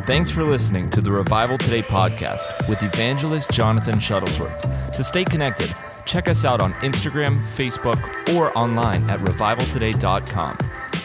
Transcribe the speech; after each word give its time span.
Thanks 0.00 0.30
for 0.30 0.42
listening 0.42 0.88
to 0.90 1.02
the 1.02 1.12
Revival 1.12 1.58
Today 1.58 1.82
podcast 1.82 2.66
with 2.66 2.82
evangelist 2.82 3.52
Jonathan 3.52 3.96
Shuttlesworth. 3.96 4.90
To 4.96 5.04
stay 5.04 5.22
connected, 5.22 5.72
check 6.06 6.30
us 6.30 6.46
out 6.46 6.62
on 6.62 6.72
Instagram, 6.76 7.42
Facebook, 7.42 8.34
or 8.34 8.56
online 8.56 9.08
at 9.10 9.20
revivaltoday.com. 9.20 10.56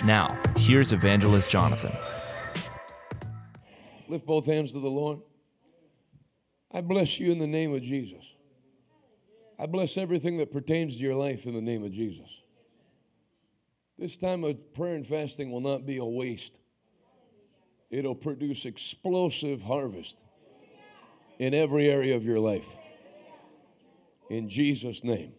Now, 0.05 0.39
here's 0.55 0.93
evangelist 0.93 1.51
Jonathan. 1.51 1.91
Lift 4.07 4.25
both 4.25 4.45
hands 4.45 4.71
to 4.71 4.79
the 4.79 4.89
Lord. 4.89 5.19
I 6.71 6.79
bless 6.79 7.19
you 7.19 7.33
in 7.33 7.39
the 7.39 7.45
name 7.45 7.75
of 7.75 7.81
Jesus. 7.81 8.35
I 9.59 9.65
bless 9.65 9.97
everything 9.97 10.37
that 10.37 10.53
pertains 10.53 10.95
to 10.95 11.03
your 11.03 11.15
life 11.15 11.45
in 11.45 11.53
the 11.53 11.61
name 11.61 11.83
of 11.83 11.91
Jesus. 11.91 12.41
This 13.99 14.15
time 14.15 14.45
of 14.45 14.73
prayer 14.73 14.95
and 14.95 15.05
fasting 15.05 15.51
will 15.51 15.59
not 15.59 15.85
be 15.85 15.97
a 15.97 16.05
waste. 16.05 16.59
It'll 17.89 18.15
produce 18.15 18.65
explosive 18.65 19.63
harvest 19.63 20.23
in 21.39 21.53
every 21.53 21.89
area 21.89 22.15
of 22.15 22.25
your 22.25 22.39
life. 22.39 22.77
In 24.29 24.49
Jesus' 24.49 25.03
name. 25.03 25.33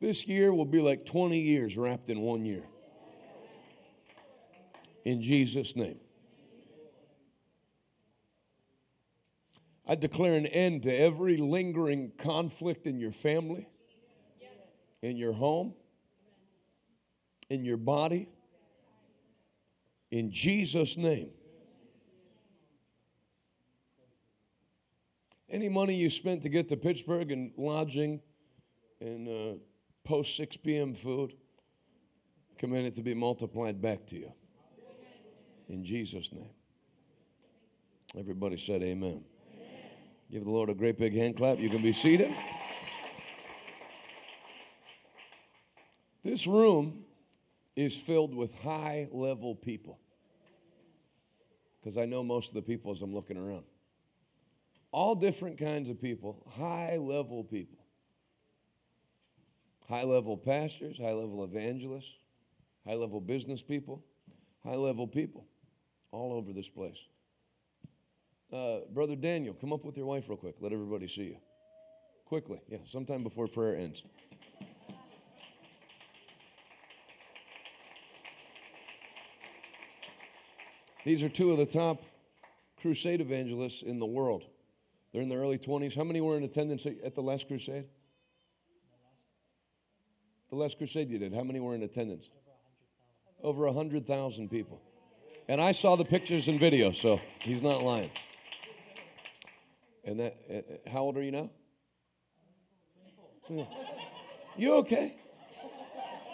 This 0.00 0.28
year 0.28 0.52
will 0.52 0.64
be 0.64 0.80
like 0.80 1.04
20 1.06 1.38
years 1.38 1.76
wrapped 1.76 2.10
in 2.10 2.20
one 2.20 2.44
year. 2.44 2.62
In 5.04 5.22
Jesus' 5.22 5.74
name. 5.74 5.98
I 9.86 9.94
declare 9.94 10.34
an 10.34 10.44
end 10.44 10.82
to 10.82 10.94
every 10.94 11.38
lingering 11.38 12.12
conflict 12.18 12.86
in 12.86 13.00
your 13.00 13.10
family, 13.10 13.66
in 15.00 15.16
your 15.16 15.32
home, 15.32 15.72
in 17.48 17.64
your 17.64 17.78
body. 17.78 18.28
In 20.10 20.30
Jesus' 20.30 20.96
name. 20.96 21.30
Any 25.50 25.68
money 25.68 25.94
you 25.94 26.10
spent 26.10 26.42
to 26.42 26.48
get 26.48 26.68
to 26.68 26.76
Pittsburgh 26.76 27.32
and 27.32 27.52
lodging 27.56 28.20
and 29.00 29.28
uh, 29.28 29.58
post 30.04 30.36
6 30.36 30.58
p.m. 30.58 30.94
food, 30.94 31.34
command 32.58 32.86
it 32.86 32.94
to 32.96 33.02
be 33.02 33.14
multiplied 33.14 33.80
back 33.80 34.06
to 34.08 34.16
you. 34.16 34.32
In 35.68 35.84
Jesus' 35.84 36.32
name. 36.32 36.50
Everybody 38.16 38.56
said 38.56 38.82
amen. 38.82 39.22
amen. 39.54 39.68
Give 40.30 40.44
the 40.44 40.50
Lord 40.50 40.70
a 40.70 40.74
great 40.74 40.98
big 40.98 41.14
hand 41.14 41.36
clap. 41.36 41.58
You 41.58 41.68
can 41.68 41.82
be 41.82 41.92
seated. 41.92 42.34
This 46.24 46.46
room 46.46 47.04
is 47.78 47.96
filled 47.96 48.34
with 48.34 48.52
high 48.58 49.06
level 49.12 49.54
people. 49.54 50.00
Because 51.78 51.96
I 51.96 52.06
know 52.06 52.24
most 52.24 52.48
of 52.48 52.54
the 52.54 52.62
people 52.62 52.90
as 52.90 53.00
I'm 53.02 53.14
looking 53.14 53.36
around. 53.36 53.62
All 54.90 55.14
different 55.14 55.58
kinds 55.58 55.88
of 55.88 56.00
people, 56.02 56.44
high 56.58 56.96
level 56.96 57.44
people. 57.44 57.78
High 59.88 60.02
level 60.02 60.36
pastors, 60.36 60.98
high 60.98 61.12
level 61.12 61.44
evangelists, 61.44 62.16
high 62.84 62.96
level 62.96 63.20
business 63.20 63.62
people, 63.62 64.02
high 64.64 64.74
level 64.74 65.06
people 65.06 65.46
all 66.10 66.32
over 66.32 66.52
this 66.52 66.68
place. 66.68 66.98
Uh, 68.52 68.78
Brother 68.92 69.14
Daniel, 69.14 69.54
come 69.54 69.72
up 69.72 69.84
with 69.84 69.96
your 69.96 70.06
wife 70.06 70.28
real 70.28 70.36
quick. 70.36 70.56
Let 70.60 70.72
everybody 70.72 71.06
see 71.06 71.26
you. 71.26 71.36
Quickly, 72.24 72.60
yeah, 72.68 72.78
sometime 72.86 73.22
before 73.22 73.46
prayer 73.46 73.76
ends. 73.76 74.02
These 81.08 81.22
are 81.22 81.30
two 81.30 81.52
of 81.52 81.56
the 81.56 81.64
top 81.64 82.02
crusade 82.82 83.22
evangelists 83.22 83.80
in 83.80 83.98
the 83.98 84.04
world. 84.04 84.44
They're 85.10 85.22
in 85.22 85.30
their 85.30 85.38
early 85.38 85.56
20s. 85.56 85.96
How 85.96 86.04
many 86.04 86.20
were 86.20 86.36
in 86.36 86.42
attendance 86.42 86.84
at 86.84 87.14
the 87.14 87.22
last 87.22 87.48
crusade? 87.48 87.86
The 90.50 90.56
last 90.56 90.76
crusade 90.76 91.08
you 91.08 91.18
did, 91.18 91.32
how 91.32 91.44
many 91.44 91.60
were 91.60 91.74
in 91.74 91.82
attendance? 91.82 92.28
Over 93.42 93.64
100,000 93.64 94.50
people. 94.50 94.82
And 95.48 95.62
I 95.62 95.72
saw 95.72 95.96
the 95.96 96.04
pictures 96.04 96.46
and 96.46 96.60
video, 96.60 96.92
so 96.92 97.22
he's 97.40 97.62
not 97.62 97.82
lying. 97.82 98.10
And 100.04 100.20
that, 100.20 100.36
uh, 100.52 100.90
how 100.90 101.04
old 101.04 101.16
are 101.16 101.22
you 101.22 101.30
now? 101.30 101.50
You 104.58 104.74
okay? 104.74 105.16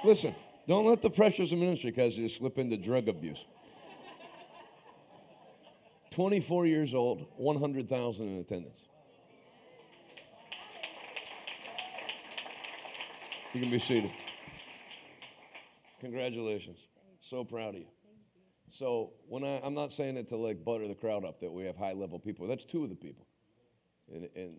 Listen, 0.02 0.34
don't 0.66 0.84
let 0.84 1.00
the 1.00 1.10
pressures 1.10 1.52
of 1.52 1.60
ministry 1.60 1.92
cause 1.92 2.18
you 2.18 2.26
to 2.26 2.34
slip 2.34 2.58
into 2.58 2.76
drug 2.76 3.06
abuse. 3.06 3.44
24 6.14 6.66
years 6.66 6.94
old, 6.94 7.26
100,000 7.36 8.28
in 8.28 8.38
attendance. 8.38 8.84
You 13.52 13.60
can 13.60 13.70
be 13.70 13.80
seated. 13.80 14.10
Congratulations. 16.00 16.86
So 17.20 17.42
proud 17.42 17.74
of 17.74 17.80
you. 17.80 17.86
So 18.68 19.12
when 19.28 19.44
I, 19.44 19.60
I'm 19.62 19.74
not 19.74 19.92
saying 19.92 20.16
it 20.16 20.28
to 20.28 20.36
like 20.36 20.64
butter 20.64 20.86
the 20.86 20.94
crowd 20.94 21.24
up 21.24 21.40
that 21.40 21.52
we 21.52 21.64
have 21.64 21.76
high 21.76 21.92
level 21.92 22.18
people. 22.18 22.46
That's 22.46 22.64
two 22.64 22.84
of 22.84 22.90
the 22.90 22.96
people. 22.96 23.26
And, 24.12 24.28
and 24.36 24.56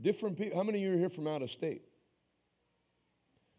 different 0.00 0.36
people. 0.36 0.58
How 0.58 0.64
many 0.64 0.78
of 0.78 0.84
you 0.84 0.94
are 0.94 0.98
here 0.98 1.08
from 1.08 1.26
out 1.26 1.42
of 1.42 1.50
state? 1.50 1.82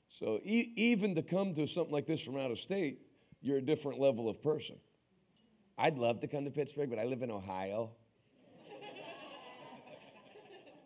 So 0.10 0.40
e- 0.44 0.74
even 0.76 1.16
to 1.16 1.24
come 1.24 1.54
to 1.56 1.66
something 1.66 1.94
like 1.94 2.06
this 2.06 2.22
from 2.22 2.38
out 2.38 2.52
of 2.52 2.60
state, 2.60 3.00
you're 3.42 3.58
a 3.58 3.62
different 3.62 4.00
level 4.00 4.30
of 4.30 4.44
person. 4.44 4.76
I'd 5.78 5.98
love 5.98 6.22
to 6.22 6.28
come 6.28 6.46
to 6.46 6.52
Pittsburgh, 6.52 6.90
but 6.90 7.00
I 7.00 7.04
live 7.04 7.22
in 7.22 7.32
Ohio. 7.32 7.92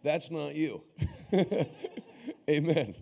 That's 0.04 0.32
not 0.32 0.56
you. 0.56 0.82
Amen. 2.50 2.96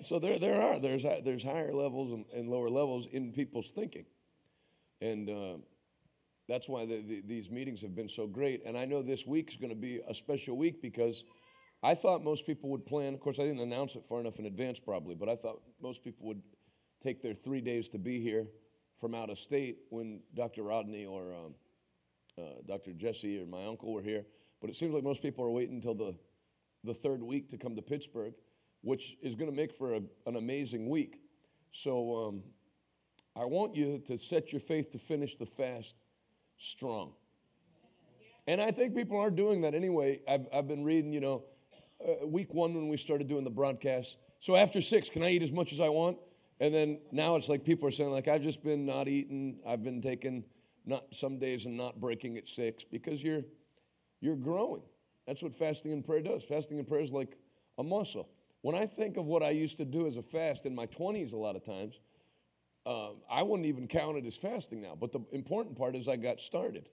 So 0.00 0.18
there, 0.18 0.38
there 0.38 0.60
are 0.60 0.80
there's 0.80 1.04
there's 1.24 1.44
higher 1.44 1.72
levels 1.72 2.10
and, 2.10 2.24
and 2.34 2.48
lower 2.48 2.68
levels 2.68 3.06
in 3.06 3.32
people's 3.32 3.70
thinking, 3.70 4.06
and 5.00 5.28
uh, 5.28 5.58
that's 6.48 6.68
why 6.68 6.86
the, 6.86 7.02
the, 7.02 7.22
these 7.24 7.50
meetings 7.50 7.82
have 7.82 7.94
been 7.94 8.08
so 8.08 8.26
great. 8.26 8.62
And 8.66 8.76
I 8.76 8.84
know 8.84 9.02
this 9.02 9.26
week 9.26 9.50
is 9.50 9.56
going 9.56 9.70
to 9.70 9.76
be 9.76 10.00
a 10.08 10.14
special 10.14 10.56
week 10.56 10.82
because 10.82 11.24
I 11.82 11.94
thought 11.94 12.24
most 12.24 12.46
people 12.46 12.70
would 12.70 12.84
plan. 12.84 13.14
Of 13.14 13.20
course, 13.20 13.38
I 13.38 13.44
didn't 13.44 13.60
announce 13.60 13.94
it 13.94 14.04
far 14.04 14.18
enough 14.18 14.40
in 14.40 14.46
advance, 14.46 14.80
probably, 14.80 15.14
but 15.14 15.28
I 15.28 15.36
thought 15.36 15.60
most 15.80 16.02
people 16.02 16.26
would 16.26 16.42
take 17.00 17.22
their 17.22 17.34
three 17.34 17.60
days 17.60 17.88
to 17.90 17.98
be 17.98 18.20
here 18.20 18.46
from 19.02 19.16
out 19.16 19.30
of 19.30 19.38
state 19.38 19.78
when 19.90 20.20
Dr. 20.32 20.62
Rodney 20.62 21.06
or 21.06 21.22
um, 21.34 21.54
uh, 22.38 22.62
Dr. 22.68 22.92
Jesse 22.92 23.36
or 23.42 23.46
my 23.46 23.66
uncle 23.66 23.92
were 23.92 24.00
here. 24.00 24.24
But 24.60 24.70
it 24.70 24.76
seems 24.76 24.94
like 24.94 25.02
most 25.02 25.22
people 25.22 25.44
are 25.44 25.50
waiting 25.50 25.74
until 25.74 25.96
the, 25.96 26.14
the 26.84 26.94
third 26.94 27.20
week 27.20 27.48
to 27.48 27.58
come 27.58 27.74
to 27.74 27.82
Pittsburgh, 27.82 28.32
which 28.82 29.16
is 29.20 29.34
going 29.34 29.50
to 29.50 29.56
make 29.56 29.74
for 29.74 29.94
a, 29.96 30.00
an 30.26 30.36
amazing 30.36 30.88
week. 30.88 31.16
So 31.72 32.28
um, 32.28 32.42
I 33.34 33.44
want 33.44 33.74
you 33.74 34.00
to 34.06 34.16
set 34.16 34.52
your 34.52 34.60
faith 34.60 34.92
to 34.92 35.00
finish 35.00 35.34
the 35.34 35.46
fast 35.46 35.96
strong. 36.56 37.10
And 38.46 38.60
I 38.60 38.70
think 38.70 38.94
people 38.94 39.18
are 39.18 39.30
doing 39.32 39.62
that 39.62 39.74
anyway. 39.74 40.20
I've, 40.28 40.46
I've 40.54 40.68
been 40.68 40.84
reading, 40.84 41.12
you 41.12 41.20
know, 41.20 41.42
uh, 42.00 42.24
week 42.24 42.54
one 42.54 42.72
when 42.72 42.86
we 42.86 42.96
started 42.98 43.26
doing 43.26 43.42
the 43.42 43.50
broadcast. 43.50 44.16
So 44.38 44.54
after 44.54 44.80
six, 44.80 45.10
can 45.10 45.24
I 45.24 45.30
eat 45.30 45.42
as 45.42 45.50
much 45.50 45.72
as 45.72 45.80
I 45.80 45.88
want? 45.88 46.18
And 46.62 46.72
then 46.72 47.00
now 47.10 47.34
it's 47.34 47.48
like 47.48 47.64
people 47.64 47.88
are 47.88 47.90
saying, 47.90 48.12
like, 48.12 48.28
I've 48.28 48.40
just 48.40 48.62
been 48.62 48.86
not 48.86 49.08
eating, 49.08 49.58
I've 49.66 49.82
been 49.82 50.00
taking 50.00 50.44
not 50.86 51.12
some 51.12 51.40
days 51.40 51.66
and 51.66 51.76
not 51.76 52.00
breaking 52.00 52.38
at 52.38 52.46
six 52.46 52.84
because 52.84 53.22
you're 53.22 53.42
you're 54.20 54.36
growing. 54.36 54.82
That's 55.26 55.42
what 55.42 55.56
fasting 55.56 55.92
and 55.92 56.04
prayer 56.04 56.20
does. 56.20 56.44
Fasting 56.44 56.78
and 56.78 56.86
prayer 56.86 57.00
is 57.00 57.12
like 57.12 57.36
a 57.78 57.82
muscle. 57.82 58.28
When 58.60 58.76
I 58.76 58.86
think 58.86 59.16
of 59.16 59.24
what 59.24 59.42
I 59.42 59.50
used 59.50 59.76
to 59.78 59.84
do 59.84 60.06
as 60.06 60.16
a 60.16 60.22
fast 60.22 60.64
in 60.64 60.72
my 60.72 60.86
20s, 60.86 61.32
a 61.32 61.36
lot 61.36 61.56
of 61.56 61.64
times, 61.64 61.98
um, 62.86 63.16
I 63.28 63.42
wouldn't 63.42 63.66
even 63.66 63.88
count 63.88 64.18
it 64.18 64.24
as 64.24 64.36
fasting 64.36 64.80
now. 64.80 64.96
But 64.98 65.10
the 65.10 65.20
important 65.32 65.76
part 65.76 65.96
is 65.96 66.06
I 66.06 66.14
got 66.14 66.38
started. 66.38 66.88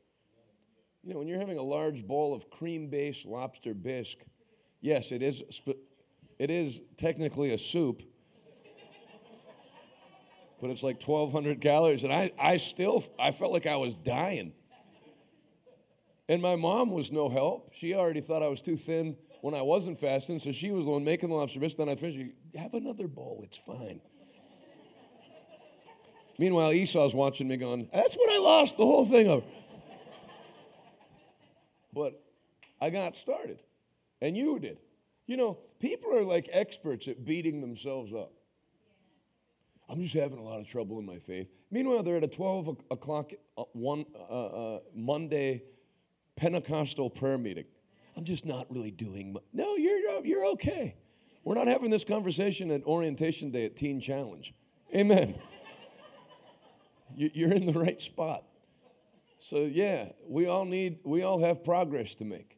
You 1.04 1.13
know, 1.13 1.19
when 1.19 1.27
you're 1.27 1.39
having 1.39 1.60
a 1.60 1.63
large 1.63 2.07
bowl 2.07 2.33
of 2.33 2.50
cream-based 2.50 3.27
lobster 3.27 3.75
bisque, 3.75 4.25
yes, 4.81 5.12
it 5.12 5.22
is. 5.22 5.44
It 6.39 6.50
is 6.50 6.81
technically 6.98 7.54
a 7.54 7.57
soup, 7.60 8.01
but 10.62 10.70
it's 10.70 10.84
like 10.84 11.02
1,200 11.02 11.62
calories. 11.62 12.04
And 12.04 12.12
I, 12.12 12.32
I 12.40 12.58
still, 12.58 13.04
I 13.20 13.32
felt 13.32 13.52
like 13.52 13.66
I 13.66 13.78
was 13.78 13.96
dying. 13.96 14.54
And 16.28 16.42
my 16.42 16.56
mom 16.56 16.92
was 16.92 17.12
no 17.12 17.30
help. 17.30 17.74
She 17.74 17.96
already 17.96 18.22
thought 18.22 18.44
I 18.44 18.48
was 18.48 18.62
too 18.62 18.78
thin 18.78 19.18
when 19.42 19.56
I 19.56 19.62
wasn't 19.62 19.98
fasting, 19.98 20.38
so 20.38 20.52
she 20.52 20.70
was 20.72 20.86
the 20.86 20.92
one 20.92 21.04
making 21.04 21.30
the 21.30 21.36
lobster 21.36 21.60
bisque. 21.60 21.78
Then 21.78 21.90
I 21.90 21.96
finished. 21.96 22.20
Have 22.56 22.74
another 22.74 23.08
bowl. 23.08 23.42
It's 23.44 23.58
fine. 23.58 24.02
Meanwhile, 26.38 26.74
Esau's 26.74 27.16
watching 27.16 27.48
me 27.48 27.58
going, 27.58 27.90
That's 27.94 28.16
what 28.16 28.30
I 28.30 28.38
lost 28.40 28.78
the 28.78 28.86
whole 28.86 29.06
thing 29.06 29.28
over. 29.28 29.46
But 31.94 32.22
I 32.80 32.90
got 32.90 33.18
started. 33.18 33.60
And 34.22 34.38
you 34.38 34.60
did. 34.60 34.78
You 35.26 35.38
know, 35.38 35.58
people 35.80 36.16
are 36.16 36.24
like 36.24 36.50
experts 36.52 37.08
at 37.08 37.26
beating 37.26 37.62
themselves 37.62 38.14
up. 38.14 38.34
I'm 39.89 40.01
just 40.01 40.13
having 40.13 40.38
a 40.38 40.44
lot 40.44 40.59
of 40.59 40.68
trouble 40.68 41.00
in 41.00 41.06
my 41.06 41.18
faith. 41.18 41.47
Meanwhile, 41.71 42.03
they're 42.03 42.18
at 42.18 42.24
a 42.24 42.27
12 42.27 42.77
o'clock 42.91 43.31
uh, 43.57 43.63
one 43.74 44.06
uh, 44.15 44.45
uh, 44.45 44.80
Monday 44.94 45.63
Pentecostal 46.36 47.09
prayer 47.09 47.38
meeting. 47.38 47.65
I'm 48.15 48.24
just 48.24 48.45
not 48.45 48.68
really 48.69 48.91
doing. 48.91 49.33
Much. 49.33 49.44
No, 49.51 49.75
you're 49.75 50.25
you're 50.25 50.45
okay. 50.47 50.95
We're 51.44 51.56
not 51.56 51.68
having 51.68 51.89
this 51.89 52.06
conversation 52.06 52.69
at 52.69 52.83
orientation 52.83 53.50
day 53.51 53.65
at 53.65 53.75
Teen 53.75 54.00
Challenge. 54.00 54.53
Amen. 54.94 55.36
You're 57.15 57.51
in 57.51 57.65
the 57.65 57.74
right 57.74 58.01
spot. 58.01 58.44
So 59.39 59.62
yeah, 59.62 60.09
we 60.27 60.47
all 60.47 60.65
need 60.65 61.00
we 61.03 61.24
all 61.24 61.39
have 61.39 61.63
progress 61.63 62.15
to 62.15 62.25
make. 62.25 62.57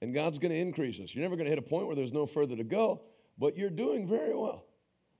And 0.00 0.14
God's 0.14 0.38
going 0.38 0.52
to 0.52 0.58
increase 0.58 1.00
us. 1.00 1.14
You're 1.14 1.22
never 1.22 1.34
going 1.34 1.46
to 1.46 1.50
hit 1.50 1.58
a 1.58 1.62
point 1.62 1.88
where 1.88 1.96
there's 1.96 2.12
no 2.12 2.24
further 2.24 2.54
to 2.54 2.62
go, 2.62 3.02
but 3.36 3.56
you're 3.56 3.70
doing 3.70 4.06
very 4.06 4.36
well. 4.36 4.67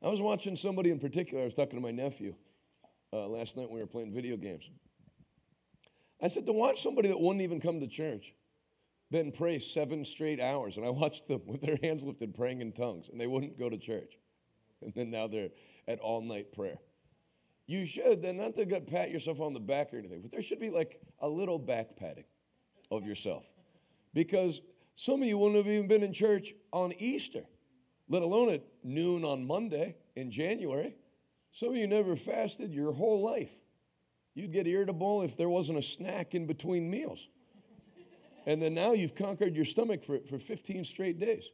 I 0.02 0.08
was 0.08 0.20
watching 0.20 0.54
somebody 0.56 0.90
in 0.90 1.00
particular. 1.00 1.42
I 1.42 1.44
was 1.44 1.54
talking 1.54 1.76
to 1.76 1.80
my 1.80 1.90
nephew 1.90 2.34
uh, 3.12 3.26
last 3.26 3.56
night 3.56 3.68
when 3.68 3.74
we 3.74 3.80
were 3.80 3.86
playing 3.86 4.12
video 4.12 4.36
games. 4.36 4.70
I 6.22 6.28
said 6.28 6.46
to 6.46 6.52
watch 6.52 6.82
somebody 6.82 7.08
that 7.08 7.20
wouldn't 7.20 7.42
even 7.42 7.60
come 7.60 7.80
to 7.80 7.86
church, 7.86 8.34
then 9.10 9.32
pray 9.32 9.58
seven 9.58 10.04
straight 10.04 10.40
hours. 10.40 10.76
And 10.76 10.86
I 10.86 10.90
watched 10.90 11.26
them 11.26 11.42
with 11.46 11.62
their 11.62 11.78
hands 11.82 12.04
lifted 12.04 12.34
praying 12.34 12.60
in 12.60 12.72
tongues, 12.72 13.08
and 13.08 13.20
they 13.20 13.26
wouldn't 13.26 13.58
go 13.58 13.68
to 13.68 13.78
church. 13.78 14.18
And 14.82 14.92
then 14.94 15.10
now 15.10 15.26
they're 15.26 15.50
at 15.86 15.98
all 16.00 16.22
night 16.22 16.52
prayer. 16.52 16.78
You 17.66 17.84
should, 17.84 18.22
then, 18.22 18.38
not 18.38 18.54
to 18.54 18.66
pat 18.80 19.10
yourself 19.10 19.40
on 19.40 19.52
the 19.52 19.60
back 19.60 19.92
or 19.92 19.98
anything, 19.98 20.22
but 20.22 20.30
there 20.30 20.42
should 20.42 20.60
be 20.60 20.70
like 20.70 21.00
a 21.20 21.28
little 21.28 21.58
back 21.58 21.96
patting 21.96 22.24
of 22.90 23.04
yourself. 23.04 23.44
Because 24.14 24.62
some 24.94 25.22
of 25.22 25.28
you 25.28 25.36
wouldn't 25.36 25.56
have 25.56 25.72
even 25.72 25.86
been 25.86 26.02
in 26.02 26.12
church 26.12 26.54
on 26.72 26.92
Easter, 26.98 27.44
let 28.08 28.22
alone 28.22 28.50
at 28.50 28.62
noon 28.82 29.24
on 29.24 29.46
Monday 29.46 29.96
in 30.16 30.30
January. 30.30 30.94
Some 31.52 31.70
of 31.70 31.76
you 31.76 31.86
never 31.86 32.16
fasted 32.16 32.72
your 32.72 32.92
whole 32.92 33.22
life. 33.22 33.52
You'd 34.34 34.52
get 34.52 34.66
irritable 34.66 35.22
if 35.22 35.36
there 35.36 35.48
wasn't 35.48 35.78
a 35.78 35.82
snack 35.82 36.34
in 36.34 36.46
between 36.46 36.90
meals. 36.90 37.26
And 38.46 38.62
then 38.62 38.72
now 38.72 38.92
you've 38.92 39.14
conquered 39.14 39.54
your 39.54 39.64
stomach 39.64 40.02
for, 40.02 40.20
for 40.20 40.38
15 40.38 40.84
straight 40.84 41.18
days. 41.18 41.50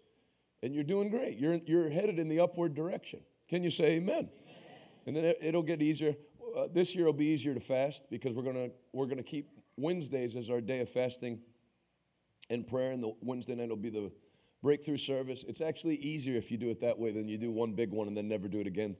And 0.63 0.75
you're 0.75 0.85
doing 0.85 1.11
great. 1.11 1.39
You're, 1.39 1.61
you're 1.67 1.91
headed 1.91 2.19
in 2.19 2.29
the 2.29 2.41
upward 2.41 2.75
direction. 2.75 3.21
Can 3.49 3.65
you 3.65 3.71
say 3.71 3.97
amen? 3.97 4.15
amen. 4.17 4.31
And 5.07 5.17
then 5.17 5.25
it, 5.25 5.55
will 5.55 5.63
get 5.63 5.83
easier. 5.83 6.15
Uh, 6.57 6.69
this 6.73 6.95
year 6.95 7.07
will 7.07 7.13
be 7.13 7.27
easier 7.27 7.53
to 7.53 7.61
fast 7.61 8.07
because 8.11 8.37
we're 8.37 8.45
going 8.45 8.71
we're 8.93 9.07
to 9.07 9.23
keep 9.23 9.49
Wednesdays 9.77 10.37
as 10.37 10.51
our 10.51 10.61
day 10.61 10.81
of 10.81 10.89
fasting 10.89 11.41
and 12.49 12.67
prayer. 12.67 12.93
And 12.93 13.03
the 13.03 13.13
Wednesday 13.23 13.57
night 13.57 13.71
will 13.71 13.77
be 13.77 13.91
the 13.91 14.13
breakthrough 14.65 14.97
service. 14.97 15.45
It's 15.47 15.61
actually 15.61 15.97
easier 15.97 16.37
if 16.37 16.51
you 16.51 16.57
do 16.57 16.71
it 16.71 16.81
that 16.81 16.99
way 16.99 17.13
than 17.13 17.29
you 17.29 17.37
do 17.37 17.53
one 17.53 17.75
big 17.75 17.91
one 17.91 18.09
and 18.09 18.17
then 18.17 18.27
never 18.27 18.49
do 18.49 18.61
it 18.61 18.67
again 18.67 18.97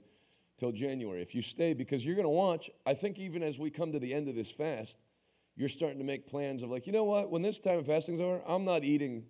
till 0.57 0.71
January. 0.71 1.23
If 1.23 1.33
you 1.33 1.41
stay, 1.41 1.73
because 1.73 2.05
you're 2.05 2.15
going 2.15 2.25
to 2.25 2.29
watch, 2.29 2.69
I 2.85 2.93
think 2.93 3.17
even 3.17 3.41
as 3.41 3.57
we 3.59 3.71
come 3.71 3.91
to 3.91 3.99
the 3.99 4.13
end 4.13 4.27
of 4.27 4.35
this 4.35 4.51
fast, 4.51 4.99
you're 5.55 5.67
starting 5.67 5.97
to 5.97 6.05
make 6.05 6.27
plans 6.27 6.61
of 6.61 6.69
like, 6.69 6.85
you 6.85 6.93
know 6.93 7.03
what, 7.03 7.31
when 7.31 7.41
this 7.41 7.59
time 7.59 7.79
of 7.79 7.87
fasting's 7.87 8.21
over, 8.21 8.41
I'm 8.47 8.63
not 8.63 8.83
eating 8.83 9.25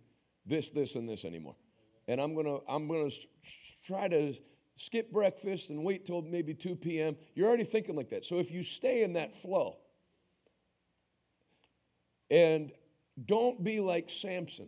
this, 0.45 0.71
this, 0.71 0.95
and 0.95 1.07
this 1.07 1.23
anymore. 1.23 1.55
And 2.07 2.19
I'm 2.19 2.33
going 2.33 2.45
to, 2.45 2.59
I'm 2.67 2.89
going 2.89 3.09
to 3.09 3.15
try 3.85 4.09
to 4.09 4.33
skip 4.75 5.13
breakfast 5.13 5.69
and 5.69 5.85
wait 5.85 6.05
till 6.05 6.21
maybe 6.21 6.53
2 6.53 6.75
p.m. 6.75 7.15
You're 7.33 7.47
already 7.47 7.63
thinking 7.63 7.95
like 7.95 8.09
that. 8.09 8.25
So 8.25 8.39
if 8.39 8.51
you 8.51 8.61
stay 8.61 9.03
in 9.03 9.13
that 9.13 9.33
flow 9.33 9.77
and 12.29 12.73
don't 13.23 13.63
be 13.63 13.79
like 13.79 14.09
Samson. 14.09 14.67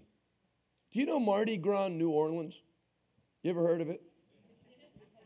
Do 0.91 0.99
you 0.99 1.05
know 1.05 1.19
Mardi 1.19 1.57
Gras 1.57 1.89
New 1.89 2.09
Orleans? 2.09 2.61
You 3.43 3.51
ever 3.51 3.63
heard 3.63 3.81
of 3.81 3.89
it? 3.89 4.01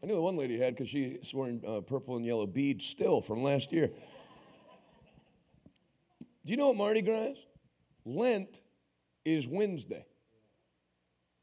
I 0.03 0.07
knew 0.07 0.15
the 0.15 0.21
one 0.21 0.35
lady 0.35 0.57
had 0.59 0.75
because 0.75 0.89
she's 0.89 1.33
wearing 1.33 1.61
uh, 1.67 1.81
purple 1.81 2.15
and 2.15 2.25
yellow 2.25 2.47
beads 2.47 2.85
still 2.85 3.21
from 3.21 3.43
last 3.43 3.71
year. 3.71 3.91
Do 6.43 6.51
you 6.51 6.57
know 6.57 6.69
what 6.69 6.77
Mardi 6.77 7.03
Gras 7.03 7.31
is? 7.31 7.45
Lent 8.03 8.61
is 9.23 9.47
Wednesday. 9.47 10.05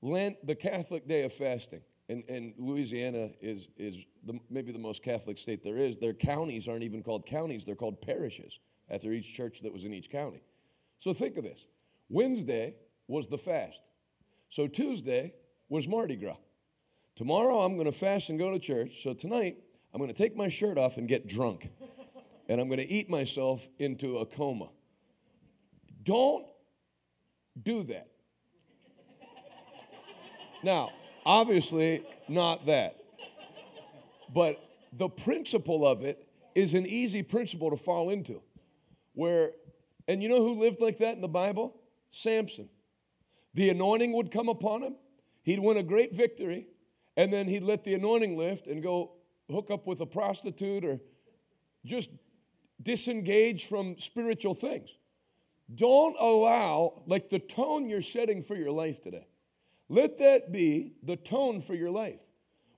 Lent, 0.02 0.44
the 0.44 0.56
Catholic 0.56 1.06
day 1.06 1.22
of 1.22 1.32
fasting. 1.32 1.82
And, 2.08 2.24
and 2.28 2.54
Louisiana 2.58 3.30
is, 3.40 3.68
is 3.76 4.06
the, 4.24 4.38
maybe 4.50 4.72
the 4.72 4.78
most 4.78 5.02
Catholic 5.04 5.38
state 5.38 5.62
there 5.62 5.76
is. 5.76 5.98
Their 5.98 6.14
counties 6.14 6.66
aren't 6.66 6.82
even 6.82 7.02
called 7.02 7.26
counties, 7.26 7.64
they're 7.64 7.76
called 7.76 8.00
parishes 8.00 8.58
after 8.90 9.12
each 9.12 9.34
church 9.34 9.60
that 9.60 9.72
was 9.72 9.84
in 9.84 9.92
each 9.92 10.10
county. 10.10 10.42
So 10.98 11.12
think 11.12 11.36
of 11.36 11.44
this 11.44 11.66
Wednesday 12.08 12.74
was 13.06 13.28
the 13.28 13.38
fast. 13.38 13.82
So 14.48 14.66
Tuesday 14.66 15.34
was 15.68 15.86
Mardi 15.86 16.16
Gras. 16.16 16.36
Tomorrow 17.16 17.60
I'm 17.60 17.74
going 17.74 17.90
to 17.90 17.96
fast 17.96 18.30
and 18.30 18.38
go 18.38 18.50
to 18.50 18.58
church. 18.58 19.02
So 19.02 19.12
tonight 19.12 19.58
I'm 19.92 19.98
going 19.98 20.12
to 20.12 20.16
take 20.16 20.36
my 20.36 20.48
shirt 20.48 20.78
off 20.78 20.96
and 20.96 21.08
get 21.08 21.26
drunk. 21.26 21.68
and 22.48 22.60
I'm 22.60 22.68
going 22.68 22.78
to 22.78 22.88
eat 22.88 23.10
myself 23.10 23.68
into 23.78 24.18
a 24.18 24.26
coma. 24.26 24.68
Don't 26.02 26.46
do 27.60 27.82
that. 27.84 28.08
Now, 30.62 30.90
obviously, 31.24 32.04
not 32.28 32.66
that. 32.66 32.96
But 34.32 34.58
the 34.92 35.08
principle 35.08 35.86
of 35.86 36.04
it 36.04 36.26
is 36.54 36.74
an 36.74 36.86
easy 36.86 37.22
principle 37.22 37.70
to 37.70 37.76
fall 37.76 38.10
into 38.10 38.42
where 39.14 39.52
and 40.06 40.22
you 40.22 40.28
know 40.28 40.42
who 40.42 40.54
lived 40.54 40.80
like 40.80 40.98
that 40.98 41.14
in 41.14 41.20
the 41.20 41.28
Bible? 41.28 41.74
Samson. 42.10 42.70
The 43.58 43.70
anointing 43.70 44.12
would 44.12 44.30
come 44.30 44.48
upon 44.48 44.84
him, 44.84 44.94
he'd 45.42 45.58
win 45.58 45.78
a 45.78 45.82
great 45.82 46.14
victory, 46.14 46.68
and 47.16 47.32
then 47.32 47.48
he'd 47.48 47.64
let 47.64 47.82
the 47.82 47.94
anointing 47.94 48.38
lift 48.38 48.68
and 48.68 48.80
go 48.80 49.14
hook 49.50 49.68
up 49.72 49.84
with 49.84 50.00
a 50.00 50.06
prostitute 50.06 50.84
or 50.84 51.00
just 51.84 52.10
disengage 52.80 53.66
from 53.66 53.98
spiritual 53.98 54.54
things. 54.54 54.96
Don't 55.74 56.14
allow, 56.20 57.02
like 57.08 57.30
the 57.30 57.40
tone 57.40 57.88
you're 57.88 58.00
setting 58.00 58.42
for 58.42 58.54
your 58.54 58.70
life 58.70 59.02
today, 59.02 59.26
let 59.88 60.18
that 60.18 60.52
be 60.52 60.92
the 61.02 61.16
tone 61.16 61.60
for 61.60 61.74
your 61.74 61.90
life 61.90 62.22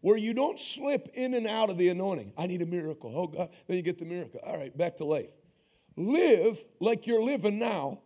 where 0.00 0.16
you 0.16 0.32
don't 0.32 0.58
slip 0.58 1.10
in 1.12 1.34
and 1.34 1.46
out 1.46 1.68
of 1.68 1.76
the 1.76 1.90
anointing. 1.90 2.32
I 2.38 2.46
need 2.46 2.62
a 2.62 2.66
miracle. 2.66 3.12
Oh, 3.14 3.26
God. 3.26 3.50
Then 3.66 3.76
you 3.76 3.82
get 3.82 3.98
the 3.98 4.06
miracle. 4.06 4.40
All 4.42 4.56
right, 4.56 4.74
back 4.74 4.96
to 4.96 5.04
life 5.04 5.34
live 5.96 6.64
like 6.80 7.06
you're 7.06 7.22
living 7.22 7.58
now 7.58 8.00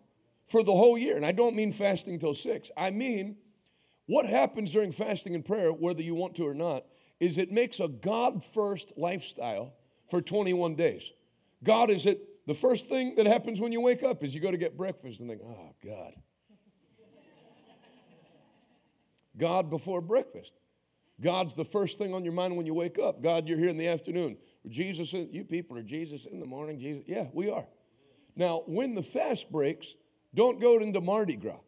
for 0.47 0.63
the 0.63 0.73
whole 0.73 0.99
year. 0.99 1.17
And 1.17 1.25
I 1.25 1.33
don't 1.33 1.57
mean 1.57 1.73
fasting 1.73 2.19
till 2.19 2.35
six. 2.35 2.71
I 2.77 2.91
mean, 2.91 3.37
what 4.07 4.27
happens 4.27 4.73
during 4.73 4.93
fasting 4.93 5.35
and 5.35 5.45
prayer, 5.45 5.73
whether 5.73 6.03
you 6.03 6.15
want 6.15 6.35
to 6.37 6.47
or 6.47 6.55
not, 6.55 6.85
is 7.21 7.39
it 7.39 7.51
makes 7.51 7.81
a 7.81 7.89
God 7.89 8.45
first 8.45 8.93
lifestyle 8.97 9.73
for 10.11 10.21
21 10.21 10.75
days. 10.75 11.11
God 11.63 11.91
is 11.91 12.07
it. 12.07 12.47
The 12.47 12.55
first 12.55 12.89
thing 12.89 13.15
that 13.15 13.27
happens 13.27 13.61
when 13.61 13.73
you 13.73 13.81
wake 13.81 14.03
up 14.03 14.23
is 14.23 14.35
you 14.35 14.41
go 14.41 14.51
to 14.51 14.59
get 14.59 14.77
breakfast 14.77 15.21
and 15.21 15.31
think, 15.31 15.41
oh, 15.43 15.75
God. 15.83 16.13
God 19.37 19.71
before 19.71 20.01
breakfast. 20.03 20.55
God's 21.21 21.55
the 21.55 21.65
first 21.65 21.99
thing 21.99 22.13
on 22.13 22.25
your 22.25 22.33
mind 22.33 22.57
when 22.57 22.67
you 22.67 22.75
wake 22.75 22.99
up. 22.99 23.23
God, 23.23 23.49
you're 23.49 23.59
here 23.59 23.69
in 23.69 23.77
the 23.77 23.89
afternoon. 23.89 24.37
Jesus, 24.69 25.13
you 25.13 25.45
people 25.45 25.79
are 25.79 25.83
Jesus 25.83 26.27
in 26.27 26.41
the 26.41 26.47
morning. 26.47 26.79
Jesus, 26.79 27.05
yeah, 27.07 27.27
we 27.33 27.51
are. 27.51 27.67
Now, 28.37 28.63
when 28.67 28.95
the 28.95 29.03
fast 29.03 29.51
breaks, 29.51 29.95
don't 30.35 30.61
go 30.61 30.79
into 30.79 31.01
Mardi 31.01 31.37
Gras. 31.37 31.61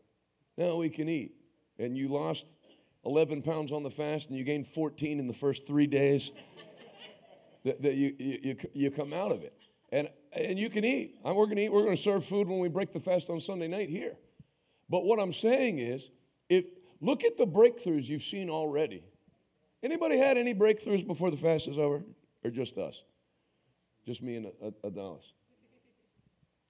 Now 0.56 0.76
we 0.76 0.90
can 0.90 1.08
eat. 1.08 1.32
And 1.78 1.96
you 1.96 2.08
lost 2.08 2.58
11 3.04 3.42
pounds 3.42 3.72
on 3.72 3.82
the 3.82 3.90
fast 3.90 4.28
and 4.28 4.38
you 4.38 4.44
gained 4.44 4.66
14 4.66 5.20
in 5.20 5.26
the 5.26 5.32
first 5.32 5.66
three 5.66 5.86
days 5.86 6.32
that, 7.64 7.82
that 7.82 7.94
you, 7.94 8.14
you, 8.18 8.56
you 8.72 8.90
come 8.90 9.12
out 9.12 9.32
of 9.32 9.42
it. 9.42 9.52
And, 9.90 10.08
and 10.32 10.58
you 10.58 10.68
can 10.68 10.84
eat. 10.84 11.16
We're 11.24 11.32
going 11.32 11.56
to 11.56 11.64
eat. 11.64 11.72
We're 11.72 11.84
going 11.84 11.96
to 11.96 12.02
serve 12.02 12.24
food 12.24 12.48
when 12.48 12.58
we 12.58 12.68
break 12.68 12.92
the 12.92 13.00
fast 13.00 13.30
on 13.30 13.40
Sunday 13.40 13.68
night 13.68 13.88
here. 13.88 14.16
But 14.88 15.04
what 15.04 15.20
I'm 15.20 15.32
saying 15.32 15.78
is, 15.78 16.10
if 16.48 16.64
look 17.00 17.24
at 17.24 17.36
the 17.36 17.46
breakthroughs 17.46 18.08
you've 18.08 18.22
seen 18.22 18.50
already. 18.50 19.04
Anybody 19.82 20.16
had 20.16 20.36
any 20.36 20.54
breakthroughs 20.54 21.06
before 21.06 21.30
the 21.30 21.36
fast 21.36 21.68
is 21.68 21.78
over? 21.78 22.02
Or 22.44 22.50
just 22.50 22.78
us? 22.78 23.04
Just 24.04 24.22
me 24.22 24.36
and 24.36 24.46
uh, 24.46 24.70
uh, 24.84 24.90
Dallas. 24.90 25.32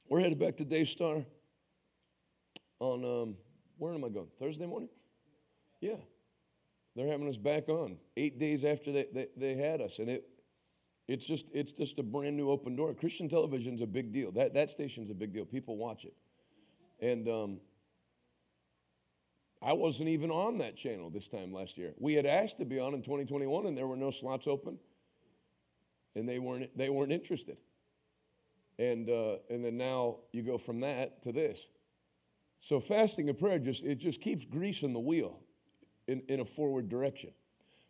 We're 0.09 0.21
headed 0.21 0.39
back 0.39 0.57
to 0.59 0.65
Daystar 0.65 1.25
on, 2.79 3.05
um, 3.05 3.37
where 3.79 3.95
am 3.95 4.05
I 4.05 4.09
going? 4.09 4.29
Thursday 4.39 4.67
morning? 4.67 4.89
Yeah. 5.81 5.97
They're 6.95 7.09
having 7.09 7.29
us 7.29 7.37
back 7.37 7.69
on 7.69 7.99
eight 8.17 8.39
days 8.39 8.65
after 8.65 8.91
they, 8.93 9.07
they, 9.13 9.29
they 9.37 9.55
had 9.55 9.81
us. 9.81 9.99
And 9.99 10.09
it, 10.09 10.29
it's, 11.09 11.27
just, 11.27 11.51
it's 11.55 11.73
just 11.73 11.99
a 11.99 12.03
brand 12.03 12.37
new 12.37 12.51
open 12.51 12.75
door. 12.75 12.95
Christian 12.95 13.29
television's 13.29 13.83
a 13.83 13.87
big 13.87 14.13
deal. 14.13 14.33
That, 14.33 14.55
that 14.55 14.71
station's 14.71 15.11
a 15.11 15.15
big 15.15 15.33
deal. 15.33 15.45
People 15.45 15.77
watch 15.77 16.05
it. 16.05 16.15
And 17.01 17.29
um, 17.29 17.61
I 19.61 19.75
wasn't 19.75 20.09
even 20.09 20.31
on 20.31 20.59
that 20.59 20.77
channel 20.77 21.11
this 21.11 21.29
time 21.29 21.53
last 21.53 21.77
year. 21.77 21.93
We 21.99 22.15
had 22.15 22.25
asked 22.25 22.59
to 22.59 22.65
be 22.65 22.79
on 22.79 22.95
in 22.95 23.03
2021, 23.03 23.67
and 23.67 23.77
there 23.77 23.87
were 23.87 23.97
no 23.97 24.11
slots 24.11 24.47
open 24.47 24.79
and 26.17 26.27
they 26.27 26.39
weren't, 26.39 26.77
they 26.77 26.89
weren't 26.89 27.13
interested. 27.13 27.59
And, 28.79 29.09
uh, 29.09 29.37
and 29.49 29.65
then 29.65 29.77
now 29.77 30.17
you 30.33 30.43
go 30.43 30.59
from 30.59 30.81
that 30.81 31.23
to 31.23 31.33
this. 31.33 31.69
So 32.61 32.81
fasting 32.81 33.29
and 33.29 33.39
prayer 33.39 33.59
just, 33.59 33.85
it 33.85 33.97
just 33.97 34.21
keeps 34.21 34.45
greasing 34.45 34.93
the 34.93 35.01
wheel 35.01 35.41
in, 36.09 36.23
in 36.29 36.41
a 36.41 36.45
forward 36.45 36.89
direction. 36.89 37.31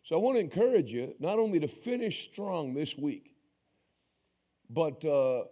So 0.03 0.15
I 0.15 0.19
want 0.19 0.37
to 0.37 0.39
encourage 0.39 0.93
you 0.93 1.13
not 1.19 1.39
only 1.39 1.59
to 1.59 1.67
finish 1.67 2.23
strong 2.23 2.73
this 2.73 2.97
week, 2.97 3.35
but 4.69 5.03
uh, 5.05 5.43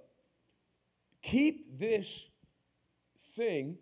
keep 1.22 1.80
this 1.80 2.30
thing, 3.36 3.78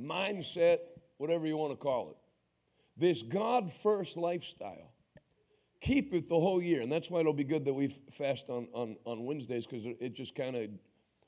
mindset, 0.00 0.78
whatever 1.18 1.46
you 1.46 1.56
want 1.56 1.72
to 1.72 1.76
call 1.76 2.10
it, 2.10 2.16
this 2.96 3.22
God 3.22 3.72
first 3.72 4.16
lifestyle. 4.16 4.92
Keep 5.80 6.14
it 6.14 6.28
the 6.28 6.40
whole 6.40 6.62
year. 6.62 6.80
And 6.80 6.90
that's 6.90 7.10
why 7.10 7.20
it'll 7.20 7.32
be 7.32 7.44
good 7.44 7.64
that 7.66 7.74
we 7.74 7.88
fast 8.10 8.48
on, 8.48 8.66
on, 8.72 8.96
on 9.04 9.24
Wednesdays 9.24 9.66
because 9.66 9.84
it 10.00 10.14
just 10.14 10.34
kind 10.34 10.56
of 10.56 10.70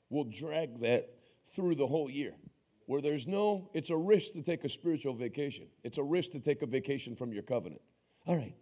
will 0.09 0.25
drag 0.25 0.81
that 0.81 1.18
through 1.55 1.75
the 1.75 1.87
whole 1.87 2.09
year. 2.09 2.33
Where 2.85 3.01
there's 3.01 3.27
no, 3.27 3.69
it's 3.73 3.91
a 3.91 3.97
risk 3.97 4.33
to 4.33 4.41
take 4.41 4.63
a 4.63 4.69
spiritual 4.69 5.13
vacation. 5.13 5.67
It's 5.83 5.99
a 5.99 6.03
risk 6.03 6.31
to 6.31 6.39
take 6.39 6.63
a 6.63 6.65
vacation 6.65 7.15
from 7.15 7.31
your 7.31 7.43
covenant. 7.43 7.81
All 8.25 8.35
right. 8.35 8.55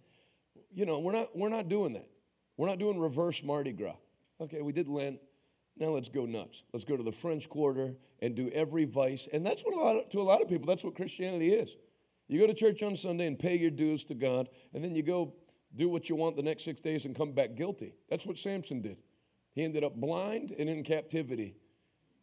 You 0.74 0.86
know, 0.86 1.00
we're 1.00 1.14
not, 1.14 1.36
we're 1.36 1.50
not 1.50 1.70
doing 1.70 1.94
that. 1.94 2.10
We're 2.58 2.68
not 2.68 2.78
doing 2.78 3.00
reverse 3.00 3.42
Mardi 3.44 3.72
Gras. 3.72 3.96
Okay, 4.42 4.62
we 4.62 4.74
did 4.74 4.90
Lent. 4.90 5.20
Now 5.78 5.90
let's 5.90 6.10
go 6.10 6.26
nuts. 6.26 6.64
Let's 6.74 6.86
go 6.86 6.98
to 6.98 7.04
the 7.04 7.12
French 7.12 7.48
Quarter 7.50 7.94
and 8.22 8.36
do 8.36 8.50
every 8.50 8.86
vice. 8.86 9.30
And 9.32 9.46
that's 9.46 9.64
what 9.64 9.76
a 9.76 9.80
lot 9.80 9.96
of, 9.96 10.10
to 10.10 10.22
a 10.22 10.24
lot 10.24 10.42
of 10.42 10.50
people, 10.50 10.68
that's 10.68 10.84
what 10.84 10.96
Christianity 10.96 11.54
is. 11.54 11.76
You 12.28 12.40
go 12.40 12.48
to 12.48 12.54
church 12.54 12.84
on 12.84 12.96
Sunday 12.96 13.28
and 13.28 13.40
pay 13.40 13.58
your 13.58 13.72
dues 13.72 14.04
to 14.06 14.16
God, 14.16 14.50
and 14.74 14.84
then 14.84 14.96
you 14.96 15.04
go 15.04 15.34
do 15.76 15.88
what 15.88 16.10
you 16.10 16.16
want 16.16 16.36
the 16.36 16.42
next 16.42 16.66
six 16.66 16.82
days 16.82 17.06
and 17.06 17.16
come 17.16 17.32
back 17.32 17.56
guilty. 17.56 17.94
That's 18.10 18.26
what 18.26 18.38
Samson 18.38 18.82
did. 18.82 18.98
He 19.54 19.64
ended 19.64 19.84
up 19.84 19.96
blind 19.96 20.54
and 20.58 20.70
in 20.70 20.84
captivity 20.84 21.56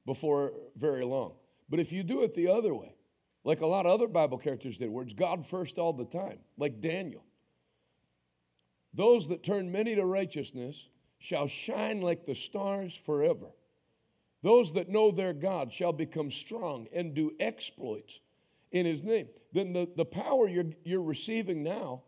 before 0.06 0.52
very 0.76 1.04
long. 1.04 1.34
But 1.68 1.80
if 1.80 1.92
you 1.92 2.02
do 2.02 2.22
it 2.22 2.34
the 2.34 2.48
other 2.48 2.74
way, 2.74 2.94
like 3.44 3.60
a 3.60 3.66
lot 3.66 3.86
of 3.86 3.92
other 3.92 4.08
Bible 4.08 4.38
characters 4.38 4.78
did, 4.78 4.90
where 4.90 5.04
it's 5.04 5.12
God 5.12 5.46
first 5.46 5.78
all 5.78 5.92
the 5.92 6.04
time, 6.04 6.38
like 6.56 6.80
Daniel, 6.80 7.24
those 8.92 9.28
that 9.28 9.42
turn 9.42 9.72
many 9.72 9.94
to 9.94 10.04
righteousness 10.04 10.88
shall 11.18 11.46
shine 11.46 12.00
like 12.00 12.24
the 12.24 12.34
stars 12.34 12.94
forever. 12.94 13.46
Those 14.42 14.74
that 14.74 14.90
know 14.90 15.10
their 15.10 15.32
God 15.32 15.72
shall 15.72 15.92
become 15.92 16.30
strong 16.30 16.86
and 16.92 17.14
do 17.14 17.32
exploits 17.40 18.20
in 18.70 18.84
his 18.84 19.02
name. 19.02 19.28
Then 19.52 19.72
the, 19.72 19.88
the 19.96 20.04
power 20.04 20.48
you're, 20.48 20.72
you're 20.84 21.02
receiving 21.02 21.62
now, 21.62 22.02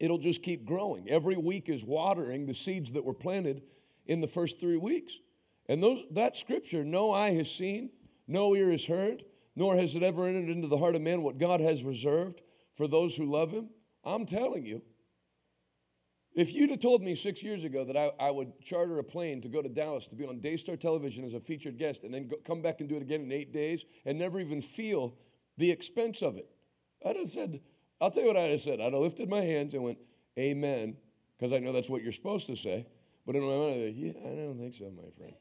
it'll 0.00 0.18
just 0.18 0.42
keep 0.42 0.64
growing. 0.64 1.08
Every 1.08 1.36
week 1.36 1.68
is 1.68 1.84
watering 1.84 2.46
the 2.46 2.54
seeds 2.54 2.92
that 2.92 3.04
were 3.04 3.14
planted 3.14 3.62
in 4.06 4.20
the 4.20 4.26
first 4.26 4.58
three 4.58 4.76
weeks. 4.76 5.18
And 5.68 5.82
those, 5.82 6.04
that 6.12 6.36
scripture, 6.36 6.84
no 6.84 7.12
eye 7.12 7.32
has 7.34 7.50
seen, 7.50 7.90
no 8.26 8.54
ear 8.54 8.70
has 8.70 8.86
heard, 8.86 9.24
nor 9.54 9.76
has 9.76 9.94
it 9.94 10.02
ever 10.02 10.26
entered 10.26 10.48
into 10.48 10.68
the 10.68 10.78
heart 10.78 10.96
of 10.96 11.02
man 11.02 11.22
what 11.22 11.38
God 11.38 11.60
has 11.60 11.84
reserved 11.84 12.40
for 12.72 12.86
those 12.86 13.16
who 13.16 13.26
love 13.26 13.50
him. 13.50 13.70
I'm 14.04 14.24
telling 14.24 14.64
you, 14.64 14.82
if 16.34 16.54
you'd 16.54 16.70
have 16.70 16.80
told 16.80 17.02
me 17.02 17.14
six 17.14 17.42
years 17.42 17.64
ago 17.64 17.84
that 17.84 17.96
I, 17.96 18.12
I, 18.20 18.30
would 18.30 18.60
charter 18.62 18.98
a 18.98 19.04
plane 19.04 19.40
to 19.42 19.48
go 19.48 19.60
to 19.60 19.68
Dallas 19.68 20.06
to 20.08 20.16
be 20.16 20.24
on 20.24 20.38
Daystar 20.38 20.76
Television 20.76 21.24
as 21.24 21.34
a 21.34 21.40
featured 21.40 21.78
guest 21.78 22.04
and 22.04 22.14
then 22.14 22.28
go, 22.28 22.36
come 22.46 22.62
back 22.62 22.80
and 22.80 22.88
do 22.88 22.96
it 22.96 23.02
again 23.02 23.22
in 23.22 23.32
eight 23.32 23.52
days 23.52 23.84
and 24.04 24.18
never 24.18 24.38
even 24.38 24.60
feel 24.60 25.16
the 25.56 25.70
expense 25.70 26.22
of 26.22 26.36
it, 26.36 26.48
I'd 27.04 27.16
have 27.16 27.28
said, 27.28 27.60
I'll 28.00 28.12
tell 28.12 28.22
you 28.22 28.28
what 28.28 28.36
I'd 28.36 28.52
have 28.52 28.60
said. 28.60 28.80
I'd 28.80 28.92
have 28.92 29.02
lifted 29.02 29.28
my 29.28 29.40
hands 29.40 29.74
and 29.74 29.82
went, 29.82 29.98
Amen, 30.38 30.96
because 31.36 31.52
I 31.52 31.58
know 31.58 31.72
that's 31.72 31.90
what 31.90 32.02
you're 32.02 32.12
supposed 32.12 32.46
to 32.46 32.54
say. 32.54 32.86
But 33.26 33.34
in 33.34 33.42
my 33.42 33.56
mind, 33.56 33.82
I'd 33.82 33.94
yeah, 33.96 34.12
I 34.20 34.36
don't 34.36 34.58
think 34.58 34.74
so, 34.74 34.84
my 34.90 35.10
friend. 35.18 35.34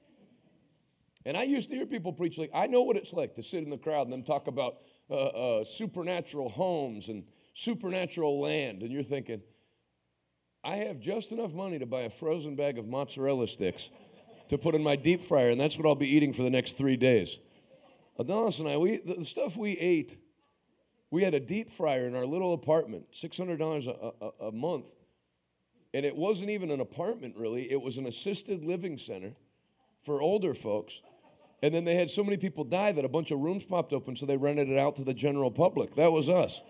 And 1.27 1.36
I 1.36 1.43
used 1.43 1.69
to 1.72 1.75
hear 1.75 1.86
people 1.86 2.13
preach 2.13 2.38
like, 2.38 2.51
I 2.53 2.67
know 2.67 2.84
what 2.84 2.96
it's 2.96 3.12
like 3.12 3.36
to 3.36 3.43
sit 3.43 3.62
in 3.62 3.69
the 3.69 3.77
crowd 3.77 4.03
and 4.03 4.13
them 4.13 4.24
talk 4.24 4.48
about 4.48 4.77
uh, 5.10 5.13
uh, 5.13 5.63
supernatural 5.65 6.48
homes 6.48 7.10
and 7.10 7.25
supernatural 7.53 8.39
land. 8.39 8.81
And 8.81 8.93
you're 8.93 9.03
thinking, 9.03 9.41
I 10.63 10.77
have 10.77 11.01
just 11.01 11.34
enough 11.34 11.53
money 11.53 11.79
to 11.79 11.86
buy 11.86 12.03
a 12.03 12.10
frozen 12.10 12.55
bag 12.55 12.77
of 12.77 12.88
mozzarella 12.88 13.46
sticks 13.48 13.89
to 14.48 14.57
put 14.57 14.74
in 14.74 14.81
my 14.81 14.96
deep 14.96 15.22
fryer, 15.22 15.50
and 15.50 15.60
that's 15.60 15.77
what 15.77 15.86
I'll 15.86 15.96
be 15.96 16.07
eating 16.07 16.31
for 16.31 16.43
the 16.43 16.50
next 16.50 16.77
three 16.77 16.96
days. 16.96 17.39
Adalis 18.17 18.62
and 18.62 18.69
I, 18.69 18.77
we, 18.77 18.96
the 18.96 19.25
stuff 19.25 19.57
we 19.57 19.72
ate, 19.72 20.17
we 21.12 21.24
had 21.24 21.34
a 21.34 21.41
deep 21.41 21.69
fryer 21.69 22.07
in 22.07 22.15
our 22.15 22.25
little 22.25 22.53
apartment, 22.53 23.12
$600 23.12 23.88
a, 23.88 24.25
a, 24.25 24.48
a 24.48 24.51
month. 24.53 24.86
And 25.93 26.05
it 26.05 26.15
wasn't 26.15 26.51
even 26.51 26.72
an 26.72 26.79
apartment, 26.79 27.36
really. 27.36 27.69
It 27.69 27.81
was 27.81 27.98
an 27.98 28.05
assisted 28.05 28.63
living 28.63 28.98
center 28.98 29.34
for 30.03 30.22
older 30.22 30.53
folks. 30.53 31.01
And 31.64 31.74
then 31.74 31.86
they 31.86 31.96
had 31.96 32.10
so 32.10 32.24
many 32.24 32.38
people 32.38 32.64
die 32.64 32.92
that 32.92 33.04
a 33.04 33.10
bunch 33.10 33.32
of 33.32 33.40
rooms 33.40 33.66
popped 33.66 33.92
open, 33.94 34.16
so 34.16 34.26
they 34.26 34.38
rented 34.38 34.70
it 34.70 34.78
out 34.78 34.96
to 34.98 35.04
the 35.04 35.14
general 35.14 35.50
public. 35.50 35.96
That 35.96 36.12
was 36.12 36.30
us. 36.30 36.62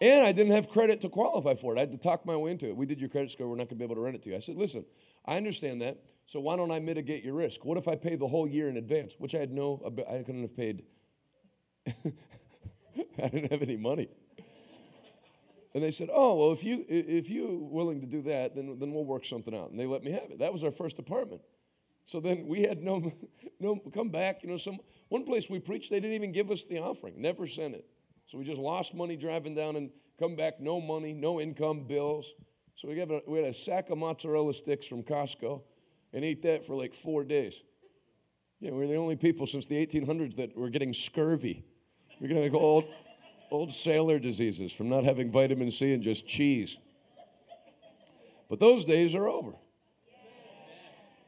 And 0.00 0.26
I 0.26 0.32
didn't 0.32 0.52
have 0.52 0.70
credit 0.70 1.02
to 1.02 1.08
qualify 1.08 1.54
for 1.54 1.74
it. 1.74 1.76
I 1.76 1.80
had 1.80 1.92
to 1.92 1.98
talk 1.98 2.24
my 2.24 2.36
way 2.36 2.50
into 2.50 2.66
it. 2.66 2.76
We 2.76 2.86
did 2.86 3.00
your 3.00 3.10
credit 3.10 3.30
score. 3.30 3.48
We're 3.48 3.56
not 3.56 3.68
going 3.68 3.68
to 3.68 3.74
be 3.76 3.84
able 3.84 3.96
to 3.96 4.00
rent 4.00 4.16
it 4.16 4.22
to 4.22 4.30
you. 4.30 4.36
I 4.36 4.40
said, 4.40 4.56
listen, 4.56 4.84
I 5.26 5.36
understand 5.36 5.82
that. 5.82 5.98
So 6.26 6.40
why 6.40 6.56
don't 6.56 6.70
I 6.70 6.80
mitigate 6.80 7.22
your 7.22 7.34
risk? 7.34 7.64
What 7.64 7.76
if 7.76 7.86
I 7.86 7.96
pay 7.96 8.16
the 8.16 8.26
whole 8.26 8.48
year 8.48 8.68
in 8.68 8.76
advance? 8.76 9.14
Which 9.18 9.34
I 9.34 9.38
had 9.38 9.52
no, 9.52 9.80
I 10.08 10.22
couldn't 10.22 10.42
have 10.42 10.56
paid. 10.56 10.84
I 11.86 13.28
didn't 13.28 13.52
have 13.52 13.62
any 13.62 13.76
money. 13.76 14.08
And 15.74 15.84
they 15.84 15.90
said, 15.90 16.08
"Oh, 16.12 16.34
well, 16.34 16.52
if 16.52 16.64
you 16.64 16.84
if 16.88 17.30
you're 17.30 17.56
willing 17.56 18.00
to 18.00 18.06
do 18.06 18.22
that, 18.22 18.56
then 18.56 18.78
then 18.80 18.92
we'll 18.92 19.04
work 19.04 19.24
something 19.24 19.54
out." 19.54 19.70
And 19.70 19.78
they 19.78 19.86
let 19.86 20.02
me 20.02 20.10
have 20.10 20.30
it. 20.30 20.40
That 20.40 20.52
was 20.52 20.64
our 20.64 20.72
first 20.72 20.98
apartment. 20.98 21.42
So 22.10 22.18
then 22.18 22.48
we 22.48 22.62
had 22.62 22.82
no 22.82 23.12
no 23.60 23.76
come 23.94 24.08
back. 24.08 24.42
You 24.42 24.48
know, 24.48 24.56
some 24.56 24.80
one 25.10 25.24
place 25.24 25.48
we 25.48 25.60
preached, 25.60 25.90
they 25.90 26.00
didn't 26.00 26.16
even 26.16 26.32
give 26.32 26.50
us 26.50 26.64
the 26.64 26.80
offering. 26.80 27.22
Never 27.22 27.46
sent 27.46 27.76
it. 27.76 27.86
So 28.26 28.36
we 28.36 28.44
just 28.44 28.60
lost 28.60 28.96
money 28.96 29.16
driving 29.16 29.54
down 29.54 29.76
and 29.76 29.90
come 30.18 30.34
back, 30.34 30.58
no 30.58 30.80
money, 30.80 31.12
no 31.12 31.40
income, 31.40 31.84
bills. 31.86 32.32
So 32.74 32.88
we, 32.88 33.00
a, 33.00 33.20
we 33.28 33.38
had 33.38 33.46
a 33.46 33.54
sack 33.54 33.90
of 33.90 33.98
mozzarella 33.98 34.52
sticks 34.54 34.86
from 34.86 35.04
Costco 35.04 35.62
and 36.12 36.24
ate 36.24 36.42
that 36.42 36.64
for 36.64 36.74
like 36.74 36.94
four 36.94 37.22
days. 37.22 37.62
Yeah, 38.58 38.72
we 38.72 38.82
are 38.82 38.88
the 38.88 38.96
only 38.96 39.14
people 39.14 39.46
since 39.46 39.66
the 39.66 39.76
1800s 39.86 40.34
that 40.34 40.56
were 40.56 40.68
getting 40.68 40.92
scurvy. 40.92 41.64
We're 42.20 42.26
getting 42.26 42.42
like 42.42 42.54
old, 42.54 42.86
old 43.52 43.72
sailor 43.72 44.18
diseases 44.18 44.72
from 44.72 44.88
not 44.88 45.04
having 45.04 45.30
vitamin 45.30 45.70
C 45.70 45.92
and 45.92 46.02
just 46.02 46.26
cheese. 46.26 46.76
But 48.48 48.58
those 48.58 48.84
days 48.84 49.14
are 49.14 49.28
over. 49.28 49.52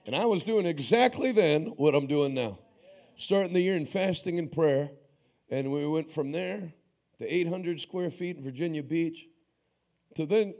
And 0.06 0.16
I 0.16 0.26
was 0.26 0.42
doing 0.42 0.66
exactly 0.66 1.32
then 1.32 1.66
what 1.76 1.94
I'm 1.94 2.06
doing 2.06 2.35
now. 2.35 2.59
Starting 3.14 3.52
the 3.52 3.61
year 3.61 3.76
in 3.76 3.87
fasting 3.87 4.38
and 4.38 4.50
prayer. 4.50 4.90
And 5.49 5.71
we 5.71 5.87
went 5.87 6.11
from 6.11 6.32
there 6.32 6.73
to 7.18 7.35
800 7.35 7.80
square 7.80 8.11
feet 8.11 8.37
in 8.37 8.42
Virginia 8.42 8.82
Beach, 8.82 9.28
to 10.16 10.26
then 10.26 10.54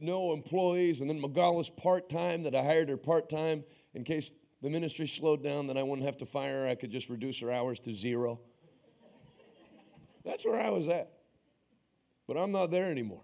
no 0.00 0.32
employees, 0.32 1.00
and 1.00 1.10
then 1.10 1.20
Magalis 1.20 1.74
part 1.76 2.08
time 2.08 2.42
that 2.44 2.54
I 2.54 2.62
hired 2.62 2.88
her 2.88 2.96
part 2.96 3.28
time 3.28 3.64
in 3.94 4.04
case 4.04 4.32
the 4.60 4.70
ministry 4.70 5.06
slowed 5.06 5.42
down, 5.42 5.66
then 5.66 5.76
I 5.76 5.82
wouldn't 5.82 6.06
have 6.06 6.18
to 6.18 6.26
fire 6.26 6.62
her. 6.62 6.68
I 6.68 6.76
could 6.76 6.90
just 6.90 7.08
reduce 7.08 7.40
her 7.40 7.50
hours 7.50 7.80
to 7.80 7.92
zero. 7.92 8.40
That's 10.24 10.44
where 10.44 10.60
I 10.60 10.70
was 10.70 10.88
at. 10.88 11.10
But 12.28 12.36
I'm 12.36 12.52
not 12.52 12.70
there 12.70 12.90
anymore. 12.90 13.22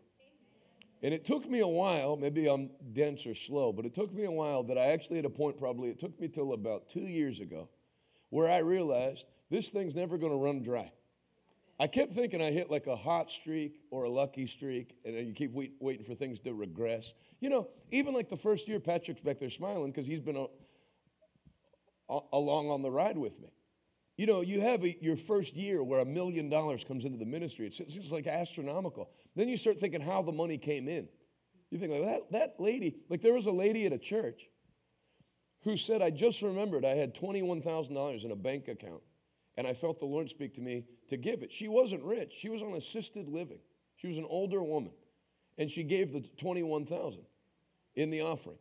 And 1.02 1.14
it 1.14 1.24
took 1.24 1.48
me 1.48 1.60
a 1.60 1.68
while, 1.68 2.16
maybe 2.16 2.48
I'm 2.48 2.70
dense 2.92 3.26
or 3.26 3.34
slow, 3.34 3.72
but 3.72 3.86
it 3.86 3.94
took 3.94 4.12
me 4.12 4.24
a 4.24 4.30
while 4.30 4.64
that 4.64 4.76
I 4.76 4.86
actually 4.86 5.16
had 5.16 5.24
a 5.24 5.30
point 5.30 5.56
probably, 5.58 5.90
it 5.90 5.98
took 5.98 6.18
me 6.20 6.28
till 6.28 6.52
about 6.52 6.88
two 6.88 7.06
years 7.06 7.40
ago, 7.40 7.68
where 8.30 8.50
I 8.50 8.58
realized 8.58 9.26
this 9.50 9.70
thing's 9.70 9.94
never 9.94 10.18
going 10.18 10.32
to 10.32 10.38
run 10.38 10.62
dry. 10.62 10.90
I 11.80 11.86
kept 11.86 12.12
thinking 12.12 12.42
I 12.42 12.50
hit 12.50 12.70
like 12.70 12.88
a 12.88 12.96
hot 12.96 13.30
streak 13.30 13.80
or 13.90 14.04
a 14.04 14.10
lucky 14.10 14.46
streak, 14.48 14.96
and 15.04 15.14
you 15.14 15.32
keep 15.32 15.52
wait, 15.52 15.74
waiting 15.78 16.04
for 16.04 16.14
things 16.14 16.40
to 16.40 16.52
regress. 16.52 17.14
You 17.38 17.50
know, 17.50 17.68
even 17.92 18.14
like 18.14 18.28
the 18.28 18.36
first 18.36 18.66
year, 18.66 18.80
Patrick's 18.80 19.20
back 19.20 19.38
there 19.38 19.50
smiling 19.50 19.92
because 19.92 20.08
he's 20.08 20.18
been 20.18 20.36
a, 20.36 20.46
a, 22.12 22.20
along 22.32 22.70
on 22.70 22.82
the 22.82 22.90
ride 22.90 23.16
with 23.16 23.40
me. 23.40 23.48
You 24.18 24.26
know, 24.26 24.40
you 24.40 24.60
have 24.60 24.84
a, 24.84 24.96
your 25.00 25.16
first 25.16 25.54
year 25.54 25.82
where 25.82 26.00
a 26.00 26.04
million 26.04 26.50
dollars 26.50 26.82
comes 26.82 27.04
into 27.04 27.18
the 27.18 27.24
ministry. 27.24 27.68
It's, 27.68 27.78
it's 27.78 27.94
just 27.94 28.10
like 28.10 28.26
astronomical. 28.26 29.10
Then 29.36 29.48
you 29.48 29.56
start 29.56 29.78
thinking 29.78 30.00
how 30.00 30.22
the 30.22 30.32
money 30.32 30.58
came 30.58 30.88
in. 30.88 31.08
You 31.70 31.78
think 31.78 31.92
like 31.92 32.04
that, 32.04 32.32
that 32.32 32.54
lady, 32.58 32.96
like 33.08 33.20
there 33.20 33.32
was 33.32 33.46
a 33.46 33.52
lady 33.52 33.86
at 33.86 33.92
a 33.92 33.98
church 33.98 34.48
who 35.62 35.76
said, 35.76 36.02
I 36.02 36.10
just 36.10 36.42
remembered 36.42 36.84
I 36.84 36.96
had 36.96 37.14
$21,000 37.14 38.24
in 38.24 38.32
a 38.32 38.36
bank 38.36 38.66
account 38.66 39.02
and 39.56 39.68
I 39.68 39.74
felt 39.74 40.00
the 40.00 40.06
Lord 40.06 40.28
speak 40.28 40.54
to 40.54 40.62
me 40.62 40.86
to 41.08 41.16
give 41.16 41.44
it. 41.44 41.52
She 41.52 41.68
wasn't 41.68 42.02
rich. 42.02 42.34
She 42.36 42.48
was 42.48 42.60
on 42.60 42.72
assisted 42.72 43.28
living. 43.28 43.60
She 43.96 44.08
was 44.08 44.18
an 44.18 44.26
older 44.28 44.62
woman. 44.62 44.92
And 45.58 45.70
she 45.70 45.84
gave 45.84 46.12
the 46.12 46.20
21,000 46.38 47.22
in 47.94 48.10
the 48.10 48.22
offering. 48.22 48.58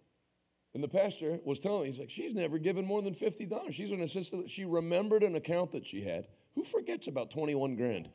And 0.78 0.84
the 0.84 0.88
pastor 0.90 1.40
was 1.44 1.60
telling 1.60 1.82
me, 1.82 1.86
he's 1.88 1.98
like, 1.98 2.12
she's 2.12 2.36
never 2.36 2.60
given 2.60 2.86
more 2.86 3.02
than 3.02 3.16
$50. 3.16 3.72
She's 3.72 3.90
an 3.90 4.02
assistant. 4.02 4.48
She 4.48 4.64
remembered 4.64 5.24
an 5.24 5.36
account 5.36 5.72
that 5.72 5.88
she 5.88 6.04
had. 6.04 6.28
Who 6.54 6.62
forgets 6.62 7.08
about 7.08 7.32
21 7.32 7.76
grand? 7.76 8.08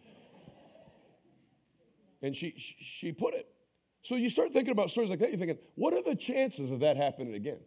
And 2.23 2.37
she, 2.37 2.54
she 2.57 3.11
put 3.11 3.35
it. 3.35 3.49
So 4.02 4.14
you 4.14 4.28
start 4.28 4.52
thinking 4.52 4.71
about 4.71 4.90
stories 4.90 5.11
like 5.11 5.19
that, 5.19 5.31
you're 5.31 5.40
thinking, 5.40 5.59
what 5.75 5.92
are 5.92 6.04
the 6.04 6.14
chances 6.14 6.71
of 6.71 6.78
that 6.78 6.97
happening 6.97 7.35
again? 7.35 7.59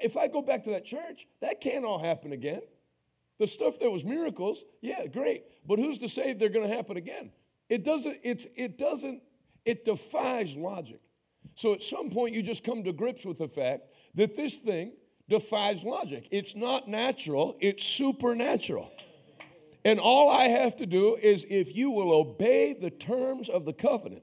If 0.00 0.16
I 0.16 0.28
go 0.28 0.40
back 0.40 0.62
to 0.62 0.70
that 0.70 0.86
church, 0.86 1.28
that 1.42 1.60
can't 1.60 1.84
all 1.84 1.98
happen 1.98 2.32
again. 2.32 2.62
The 3.38 3.46
stuff 3.46 3.78
that 3.80 3.90
was 3.90 4.06
miracles, 4.06 4.64
yeah, 4.80 5.06
great. 5.06 5.44
But 5.66 5.78
who's 5.78 5.98
to 5.98 6.08
say 6.08 6.32
they're 6.32 6.48
going 6.48 6.66
to 6.66 6.74
happen 6.74 6.96
again? 6.96 7.30
It 7.68 7.84
doesn't, 7.84 8.20
it's, 8.22 8.46
it 8.56 8.78
doesn't, 8.78 9.20
it 9.66 9.84
defies 9.84 10.56
logic. 10.56 11.00
So 11.60 11.74
at 11.74 11.82
some 11.82 12.08
point, 12.08 12.34
you 12.34 12.42
just 12.42 12.64
come 12.64 12.84
to 12.84 12.92
grips 12.94 13.26
with 13.26 13.36
the 13.36 13.46
fact 13.46 13.82
that 14.14 14.34
this 14.34 14.56
thing 14.56 14.92
defies 15.28 15.84
logic. 15.84 16.26
It's 16.30 16.56
not 16.56 16.88
natural, 16.88 17.58
it's 17.60 17.84
supernatural. 17.84 18.90
And 19.84 20.00
all 20.00 20.30
I 20.30 20.44
have 20.44 20.76
to 20.76 20.86
do 20.86 21.16
is 21.16 21.44
if 21.50 21.76
you 21.76 21.90
will 21.90 22.14
obey 22.14 22.72
the 22.72 22.88
terms 22.88 23.50
of 23.50 23.66
the 23.66 23.74
covenant, 23.74 24.22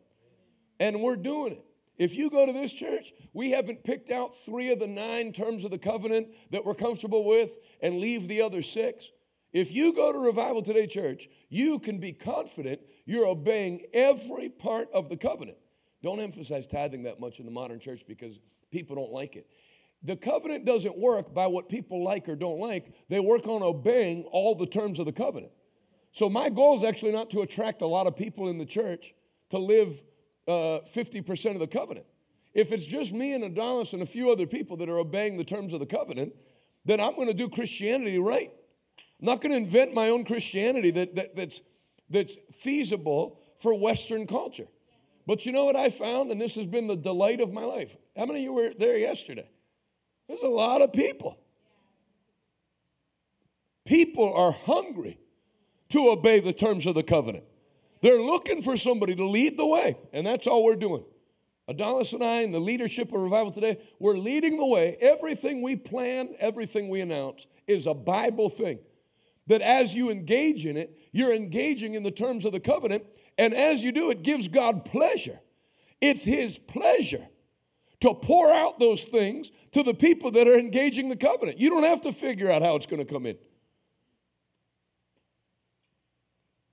and 0.79 1.03
we're 1.03 1.15
doing 1.15 1.51
it. 1.51 1.65
If 1.99 2.15
you 2.15 2.31
go 2.31 2.47
to 2.47 2.53
this 2.53 2.73
church, 2.73 3.13
we 3.33 3.51
haven't 3.51 3.83
picked 3.83 4.09
out 4.09 4.35
three 4.35 4.71
of 4.71 4.79
the 4.79 4.87
nine 4.87 5.31
terms 5.31 5.63
of 5.63 5.69
the 5.69 5.77
covenant 5.77 6.29
that 6.49 6.65
we're 6.65 6.73
comfortable 6.73 7.23
with 7.23 7.59
and 7.83 7.99
leave 7.99 8.27
the 8.27 8.41
other 8.41 8.63
six. 8.63 9.11
If 9.53 9.71
you 9.71 9.93
go 9.93 10.11
to 10.11 10.17
Revival 10.17 10.63
Today 10.63 10.87
Church, 10.87 11.29
you 11.49 11.77
can 11.77 11.99
be 11.99 12.13
confident 12.13 12.81
you're 13.05 13.27
obeying 13.27 13.83
every 13.93 14.49
part 14.49 14.89
of 14.91 15.09
the 15.09 15.17
covenant. 15.17 15.59
Don't 16.03 16.19
emphasize 16.19 16.67
tithing 16.67 17.03
that 17.03 17.19
much 17.19 17.39
in 17.39 17.45
the 17.45 17.51
modern 17.51 17.79
church 17.79 18.05
because 18.07 18.39
people 18.71 18.95
don't 18.95 19.11
like 19.11 19.35
it. 19.35 19.47
The 20.03 20.15
covenant 20.15 20.65
doesn't 20.65 20.97
work 20.97 21.33
by 21.33 21.47
what 21.47 21.69
people 21.69 22.03
like 22.03 22.29
or 22.29 22.35
don't 22.35 22.59
like, 22.59 22.93
they 23.09 23.19
work 23.19 23.47
on 23.47 23.63
obeying 23.63 24.23
all 24.31 24.53
the 24.55 24.67
terms 24.67 24.99
of 24.99 25.05
the 25.05 25.11
covenant. 25.11 25.51
So, 26.11 26.29
my 26.29 26.49
goal 26.49 26.75
is 26.75 26.83
actually 26.83 27.11
not 27.11 27.29
to 27.31 27.41
attract 27.41 27.81
a 27.81 27.87
lot 27.87 28.07
of 28.07 28.15
people 28.15 28.47
in 28.49 28.57
the 28.57 28.65
church 28.65 29.13
to 29.49 29.57
live 29.57 30.01
uh, 30.47 30.79
50% 30.95 31.53
of 31.53 31.59
the 31.59 31.67
covenant. 31.67 32.05
If 32.53 32.71
it's 32.71 32.85
just 32.85 33.13
me 33.13 33.33
and 33.33 33.43
Adalis 33.43 33.93
and 33.93 34.01
a 34.01 34.05
few 34.05 34.31
other 34.31 34.47
people 34.47 34.77
that 34.77 34.89
are 34.89 34.97
obeying 34.97 35.37
the 35.37 35.43
terms 35.43 35.73
of 35.73 35.79
the 35.79 35.85
covenant, 35.85 36.33
then 36.85 36.99
I'm 36.99 37.15
going 37.15 37.27
to 37.27 37.33
do 37.33 37.49
Christianity 37.49 38.17
right. 38.17 38.51
I'm 39.19 39.25
not 39.25 39.41
going 39.41 39.51
to 39.51 39.57
invent 39.57 39.93
my 39.93 40.09
own 40.09 40.25
Christianity 40.25 40.91
that, 40.91 41.15
that, 41.15 41.35
that's, 41.35 41.61
that's 42.09 42.37
feasible 42.51 43.39
for 43.61 43.73
Western 43.77 44.25
culture. 44.25 44.67
But 45.27 45.45
you 45.45 45.51
know 45.51 45.65
what 45.65 45.75
I 45.75 45.89
found? 45.89 46.31
And 46.31 46.39
this 46.39 46.55
has 46.55 46.65
been 46.65 46.87
the 46.87 46.95
delight 46.95 47.41
of 47.41 47.51
my 47.51 47.63
life. 47.63 47.95
How 48.15 48.25
many 48.25 48.39
of 48.39 48.43
you 48.45 48.53
were 48.53 48.71
there 48.79 48.97
yesterday? 48.97 49.47
There's 50.27 50.41
a 50.41 50.47
lot 50.47 50.81
of 50.81 50.93
people. 50.93 51.37
People 53.85 54.33
are 54.33 54.53
hungry 54.53 55.19
to 55.89 56.09
obey 56.09 56.39
the 56.39 56.53
terms 56.53 56.87
of 56.87 56.95
the 56.95 57.03
covenant. 57.03 57.43
They're 58.01 58.21
looking 58.21 58.61
for 58.61 58.77
somebody 58.77 59.15
to 59.15 59.25
lead 59.25 59.57
the 59.57 59.65
way, 59.65 59.97
and 60.13 60.25
that's 60.25 60.47
all 60.47 60.63
we're 60.63 60.75
doing. 60.75 61.03
Adalis 61.69 62.13
and 62.13 62.23
I, 62.23 62.41
and 62.41 62.53
the 62.53 62.59
leadership 62.59 63.11
of 63.11 63.19
Revival 63.19 63.51
today, 63.51 63.79
we're 63.99 64.17
leading 64.17 64.57
the 64.57 64.65
way. 64.65 64.97
Everything 65.01 65.61
we 65.61 65.75
plan, 65.75 66.29
everything 66.39 66.87
we 66.87 67.01
announce 67.01 67.47
is 67.65 67.87
a 67.87 67.93
Bible 67.93 68.49
thing. 68.49 68.79
That 69.47 69.61
as 69.61 69.93
you 69.95 70.09
engage 70.09 70.65
in 70.65 70.77
it, 70.77 70.97
you're 71.11 71.33
engaging 71.33 71.95
in 71.95 72.03
the 72.03 72.11
terms 72.11 72.45
of 72.45 72.51
the 72.51 72.59
covenant, 72.59 73.05
and 73.37 73.53
as 73.53 73.83
you 73.83 73.91
do, 73.91 74.09
it 74.09 74.23
gives 74.23 74.47
God 74.47 74.85
pleasure. 74.85 75.39
It's 76.01 76.25
His 76.25 76.57
pleasure 76.59 77.27
to 78.01 78.13
pour 78.13 78.51
out 78.51 78.79
those 78.79 79.05
things 79.05 79.51
to 79.71 79.83
the 79.83 79.93
people 79.93 80.31
that 80.31 80.47
are 80.47 80.57
engaging 80.57 81.09
the 81.09 81.15
covenant. 81.15 81.59
You 81.59 81.69
don't 81.69 81.83
have 81.83 82.01
to 82.01 82.11
figure 82.11 82.49
out 82.49 82.61
how 82.61 82.75
it's 82.75 82.85
going 82.85 83.05
to 83.05 83.11
come 83.11 83.25
in. 83.25 83.37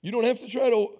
You 0.02 0.12
don't 0.12 0.24
have 0.24 0.40
to 0.40 0.46
try 0.46 0.68
to 0.68 0.98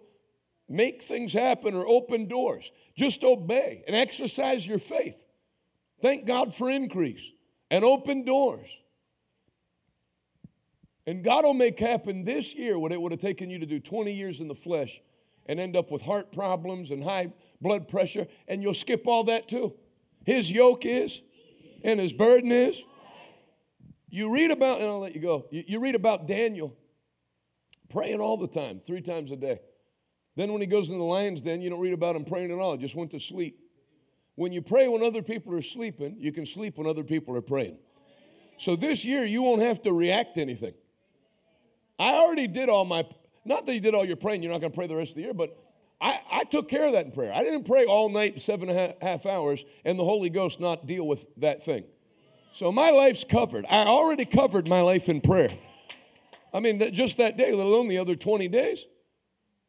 make 0.69 1.03
things 1.03 1.33
happen 1.35 1.75
or 1.75 1.87
open 1.87 2.27
doors. 2.27 2.73
Just 2.97 3.23
obey 3.23 3.85
and 3.87 3.95
exercise 3.95 4.67
your 4.67 4.79
faith. 4.79 5.23
Thank 6.01 6.27
God 6.27 6.55
for 6.55 6.71
increase 6.71 7.33
and 7.71 7.85
open 7.85 8.25
doors. 8.25 8.69
And 11.07 11.23
God 11.23 11.45
will 11.45 11.55
make 11.55 11.79
happen 11.79 12.25
this 12.25 12.55
year 12.55 12.79
what 12.79 12.93
it 12.93 13.01
would 13.01 13.13
have 13.13 13.21
taken 13.21 13.51
you 13.51 13.59
to 13.59 13.67
do 13.67 13.79
20 13.79 14.13
years 14.13 14.41
in 14.41 14.49
the 14.49 14.55
flesh 14.55 15.01
and 15.47 15.61
end 15.61 15.77
up 15.77 15.91
with 15.91 16.03
heart 16.03 16.33
problems 16.33 16.91
and 16.91 17.03
high 17.03 17.33
blood 17.61 17.89
pressure, 17.89 18.27
and 18.49 18.63
you'll 18.63 18.75
skip 18.75 19.07
all 19.07 19.25
that 19.25 19.49
too. 19.49 19.75
His 20.25 20.51
yoke 20.51 20.87
is, 20.87 21.23
and 21.83 22.01
his 22.01 22.13
burden 22.13 22.51
is. 22.53 22.83
You 24.09 24.33
read 24.33 24.51
about, 24.51 24.81
and 24.81 24.89
I'll 24.89 25.01
let 25.01 25.15
you 25.15 25.21
go. 25.21 25.47
You, 25.51 25.65
you 25.67 25.81
read 25.81 25.95
about 25.95 26.27
Daniel 26.27 26.77
praying 27.91 28.21
all 28.21 28.37
the 28.37 28.49
time, 28.49 28.81
three 28.87 29.01
times 29.01 29.31
a 29.31 29.37
day. 29.37 29.61
Then 30.37 30.53
when 30.53 30.61
he 30.61 30.67
goes 30.67 30.91
in 30.91 30.99
the 30.99 31.05
lion's 31.05 31.43
den, 31.43 31.61
you 31.61 31.71
don't 31.71 31.81
read 31.81 31.95
about 31.95 32.17
him 32.17 32.25
praying 32.25 32.51
at 32.51 32.59
all. 32.59 32.77
Just 32.77 32.97
went 32.97 33.11
to 33.13 33.21
sleep. 33.21 33.61
When 34.37 34.53
you 34.53 34.63
pray 34.63 34.89
when 34.89 35.03
other 35.03 35.23
people 35.23 35.55
are 35.55 35.63
sleeping, 35.63 36.17
you 36.19 36.33
can 36.33 36.45
sleep 36.45 36.77
when 36.77 36.87
other 36.87 37.05
people 37.05 37.37
are 37.37 37.43
praying. 37.43 37.79
So 38.57 38.77
this 38.77 39.05
year, 39.05 39.25
you 39.25 39.43
won't 39.43 39.63
have 39.63 39.83
to 39.83 39.93
react 39.93 40.37
to 40.37 40.41
anything. 40.41 40.75
I 41.99 42.15
already 42.15 42.49
did 42.49 42.69
all 42.69 42.85
my, 42.85 43.07
not 43.45 43.67
that 43.67 43.75
you 43.75 43.81
did 43.81 43.95
all 43.95 44.05
your 44.05 44.17
praying, 44.17 44.43
you're 44.43 44.53
not 44.53 44.61
going 44.61 44.73
to 44.73 44.77
pray 44.77 44.87
the 44.87 44.97
rest 44.97 45.13
of 45.13 45.17
the 45.17 45.23
year, 45.23 45.35
but 45.35 45.57
I, 46.01 46.21
I 46.31 46.45
took 46.45 46.69
care 46.69 46.87
of 46.87 46.93
that 46.93 47.07
in 47.07 47.13
prayer. 47.13 47.33
I 47.33 47.43
didn't 47.43 47.65
pray 47.65 47.85
all 47.87 48.09
night, 48.09 48.41
seven 48.41 48.69
and 48.69 48.79
a 48.79 49.05
half 49.05 49.27
hours, 49.27 49.65
and 49.85 49.99
the 49.99 50.05
Holy 50.05 50.31
Ghost 50.31 50.61
not 50.61 50.87
deal 50.87 51.07
with 51.07 51.27
that 51.39 51.63
thing. 51.63 51.85
So 52.53 52.71
my 52.71 52.91
life's 52.91 53.25
covered. 53.25 53.65
I 53.69 53.85
already 53.85 54.25
covered 54.25 54.69
my 54.69 54.81
life 54.81 55.09
in 55.09 55.21
prayer. 55.21 55.51
I 56.53 56.61
mean, 56.61 56.93
just 56.93 57.17
that 57.19 57.37
day, 57.37 57.53
let 57.53 57.67
alone 57.67 57.89
the 57.89 57.99
other 57.99 58.15
20 58.15 58.49
days. 58.49 58.87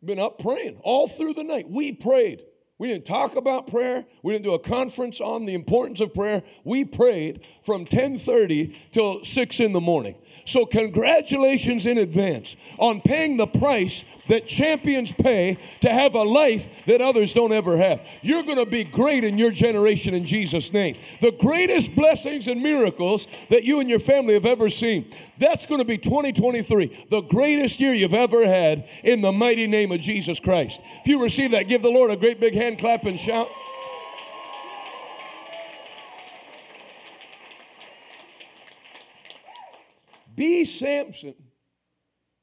Been 0.03 0.19
up 0.19 0.37
praying 0.37 0.79
all 0.83 1.07
through 1.07 1.33
the 1.33 1.43
night. 1.43 1.69
We 1.69 1.93
prayed. 1.93 2.43
We 2.77 2.89
didn't 2.89 3.05
talk 3.05 3.35
about 3.35 3.67
prayer. 3.67 4.05
We 4.21 4.33
didn't 4.33 4.45
do 4.45 4.53
a 4.53 4.59
conference 4.59 5.21
on 5.21 5.45
the 5.45 5.53
importance 5.53 6.01
of 6.01 6.13
prayer. 6.13 6.43
We 6.63 6.83
prayed 6.83 7.41
from 7.63 7.85
10:30 7.85 8.75
till 8.91 9.23
6 9.23 9.59
in 9.59 9.71
the 9.71 9.79
morning. 9.79 10.15
So 10.45 10.67
congratulations 10.67 11.87
in 11.87 11.97
advance 11.97 12.55
on 12.77 13.01
paying 13.01 13.37
the 13.37 13.47
price 13.47 14.05
that 14.27 14.45
champions 14.45 15.11
pay 15.11 15.57
to 15.81 15.89
have 15.89 16.13
a 16.13 16.21
life 16.21 16.69
that 16.85 17.01
others 17.01 17.33
don't 17.33 17.51
ever 17.51 17.77
have. 17.77 18.05
You're 18.21 18.43
going 18.43 18.59
to 18.59 18.67
be 18.67 18.83
great 18.83 19.23
in 19.23 19.39
your 19.39 19.49
generation 19.49 20.13
in 20.13 20.23
Jesus 20.23 20.71
name. 20.71 20.97
The 21.19 21.31
greatest 21.31 21.95
blessings 21.95 22.47
and 22.47 22.61
miracles 22.61 23.27
that 23.49 23.63
you 23.63 23.79
and 23.79 23.89
your 23.89 23.97
family 23.97 24.35
have 24.35 24.45
ever 24.45 24.69
seen. 24.69 25.11
That's 25.39 25.65
going 25.65 25.79
to 25.79 25.85
be 25.85 25.97
2023, 25.97 27.07
the 27.09 27.21
greatest 27.21 27.79
year 27.79 27.95
you've 27.95 28.13
ever 28.13 28.45
had 28.45 28.87
in 29.03 29.21
the 29.21 29.31
mighty 29.31 29.65
name 29.65 29.91
of 29.91 29.99
Jesus 29.99 30.39
Christ. 30.39 30.79
If 31.01 31.07
you 31.07 31.23
receive 31.23 31.51
that, 31.51 31.67
give 31.67 31.81
the 31.81 31.89
Lord 31.89 32.11
a 32.11 32.17
great 32.17 32.39
big 32.39 32.53
hand 32.53 32.77
clap 32.77 33.05
and 33.05 33.19
shout. 33.19 33.49
Be 40.35 40.65
Samson. 40.65 41.33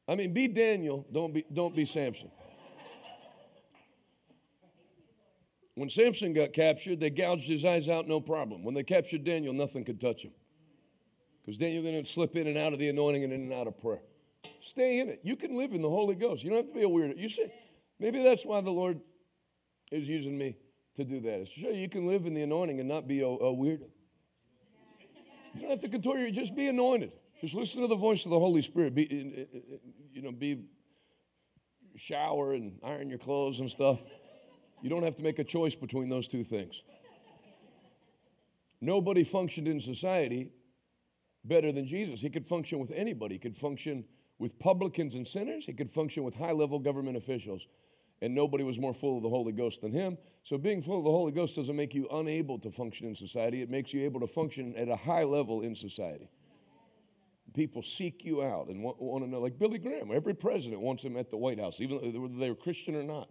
I 0.09 0.15
mean, 0.15 0.33
be 0.33 0.49
Daniel. 0.49 1.07
Don't 1.13 1.33
be, 1.33 1.45
don't 1.53 1.77
be 1.77 1.85
Samson. 1.85 2.31
When 5.75 5.89
Samson 5.89 6.35
got 6.35 6.53
captured, 6.53 7.01
they 7.01 7.11
gouged 7.11 7.49
his 7.49 7.65
eyes 7.65 7.89
out, 7.89 8.07
no 8.07 8.21
problem. 8.21 8.63
When 8.63 8.75
they 8.75 8.83
captured 8.83 9.25
Daniel, 9.25 9.55
nothing 9.55 9.85
could 9.85 10.01
touch 10.01 10.23
him. 10.23 10.33
Because 11.45 11.57
Daniel 11.57 11.83
didn't 11.83 12.07
slip 12.07 12.37
in 12.37 12.47
and 12.47 12.59
out 12.59 12.73
of 12.73 12.79
the 12.79 12.89
anointing 12.89 13.25
and 13.25 13.33
in 13.33 13.41
and 13.43 13.53
out 13.53 13.67
of 13.67 13.81
prayer. 13.81 14.03
Stay 14.61 15.01
in 15.01 15.09
it. 15.09 15.21
You 15.23 15.35
can 15.35 15.57
live 15.57 15.73
in 15.73 15.83
the 15.83 15.89
Holy 15.89 16.15
Ghost. 16.15 16.45
You 16.45 16.51
don't 16.51 16.59
have 16.59 16.69
to 16.69 16.75
be 16.75 16.85
a 16.85 16.89
weirdo. 16.89 17.17
You 17.17 17.29
see, 17.29 17.47
maybe 17.99 18.23
that's 18.23 18.45
why 18.45 18.61
the 18.61 18.71
Lord 18.71 19.01
is 19.91 20.09
using 20.09 20.37
me 20.37 20.57
to 20.97 21.05
do 21.05 21.21
that. 21.21 21.41
Is 21.41 21.49
to 21.51 21.61
show 21.61 21.69
you 21.69 21.81
you 21.81 21.89
can 21.89 22.07
live 22.07 22.27
in 22.27 22.35
the 22.35 22.43
anointing 22.43 22.79
and 22.79 22.89
not 22.89 23.09
be 23.09 23.23
a, 23.23 23.27
a 23.27 23.53
weirdo. 23.53 23.89
You 25.55 25.61
don't 25.63 25.71
have 25.71 25.81
to 25.81 25.89
contort 25.89 26.21
your, 26.21 26.31
just 26.31 26.55
be 26.55 26.69
anointed. 26.69 27.13
Just 27.43 27.57
listen 27.57 27.83
to 27.83 27.89
the 27.89 27.97
voice 27.97 28.25
of 28.25 28.31
the 28.31 28.39
Holy 28.39 28.63
Spirit. 28.63 28.95
Be, 28.95 29.49
you 30.13 30.23
know, 30.23 30.31
be 30.31 30.65
shower 31.97 32.55
and 32.55 32.79
iron 32.85 33.11
your 33.11 33.19
clothes 33.19 33.59
and 33.59 33.69
stuff. 33.69 34.01
You 34.81 34.89
don't 34.89 35.03
have 35.03 35.17
to 35.17 35.25
make 35.25 35.41
a 35.41 35.45
choice 35.45 35.75
between 35.75 36.09
those 36.09 36.29
two 36.29 36.45
things. 36.45 36.83
Nobody 38.81 39.25
functioned 39.25 39.67
in 39.67 39.81
society 39.81 40.51
better 41.45 41.73
than 41.73 41.85
Jesus. 41.85 42.21
He 42.21 42.31
could 42.31 42.47
function 42.47 42.79
with 42.79 42.93
anybody. 42.93 43.35
He 43.35 43.39
could 43.41 43.57
function 43.57 44.05
with 44.39 44.57
publicans 44.61 45.17
and 45.17 45.27
sinners. 45.27 45.67
He 45.67 45.73
could 45.73 45.91
function 45.91 46.23
with 46.23 46.37
high 46.37 46.53
level 46.53 46.79
government 46.79 47.17
officials. 47.17 47.67
And 48.21 48.37
nobody 48.37 48.63
was 48.63 48.79
more 48.79 48.95
full 48.95 49.17
of 49.17 49.25
the 49.25 49.29
Holy 49.29 49.53
Ghost 49.53 49.81
than 49.81 49.91
him. 49.91 50.17
So, 50.45 50.59
being 50.59 50.81
full 50.81 50.99
of 50.99 51.05
the 51.05 51.11
Holy 51.11 51.33
Ghost 51.33 51.57
doesn't 51.57 51.75
make 51.75 51.93
you 51.93 52.07
unable 52.09 52.57
to 52.61 52.71
function 52.71 53.09
in 53.09 53.17
society, 53.17 53.63
it 53.63 53.71
makes 53.71 53.93
you 53.93 54.05
able 54.05 54.21
to 54.21 54.29
function 54.29 54.77
at 54.77 54.89
a 54.89 54.95
high 54.95 55.25
level 55.25 55.63
in 55.63 55.75
society. 55.75 56.31
People 57.55 57.83
seek 57.83 58.25
you 58.25 58.43
out 58.43 58.69
and 58.69 58.83
want, 58.83 59.01
want 59.01 59.25
to 59.25 59.31
know, 59.31 59.41
like 59.41 59.59
Billy 59.59 59.79
Graham, 59.79 60.11
every 60.13 60.35
president 60.35 60.81
wants 60.81 61.03
him 61.05 61.17
at 61.17 61.31
the 61.31 61.37
White 61.37 61.61
House, 61.61 61.81
even 61.81 61.99
whether 61.99 62.35
they're 62.39 62.55
Christian 62.55 62.95
or 62.95 63.03
not. 63.03 63.29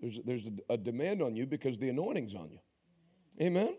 There's, 0.00 0.20
there's 0.24 0.46
a, 0.46 0.74
a 0.74 0.76
demand 0.76 1.20
on 1.20 1.36
you 1.36 1.46
because 1.46 1.78
the 1.78 1.88
anointing's 1.88 2.34
on 2.34 2.50
you. 2.50 2.58
Amen? 3.40 3.74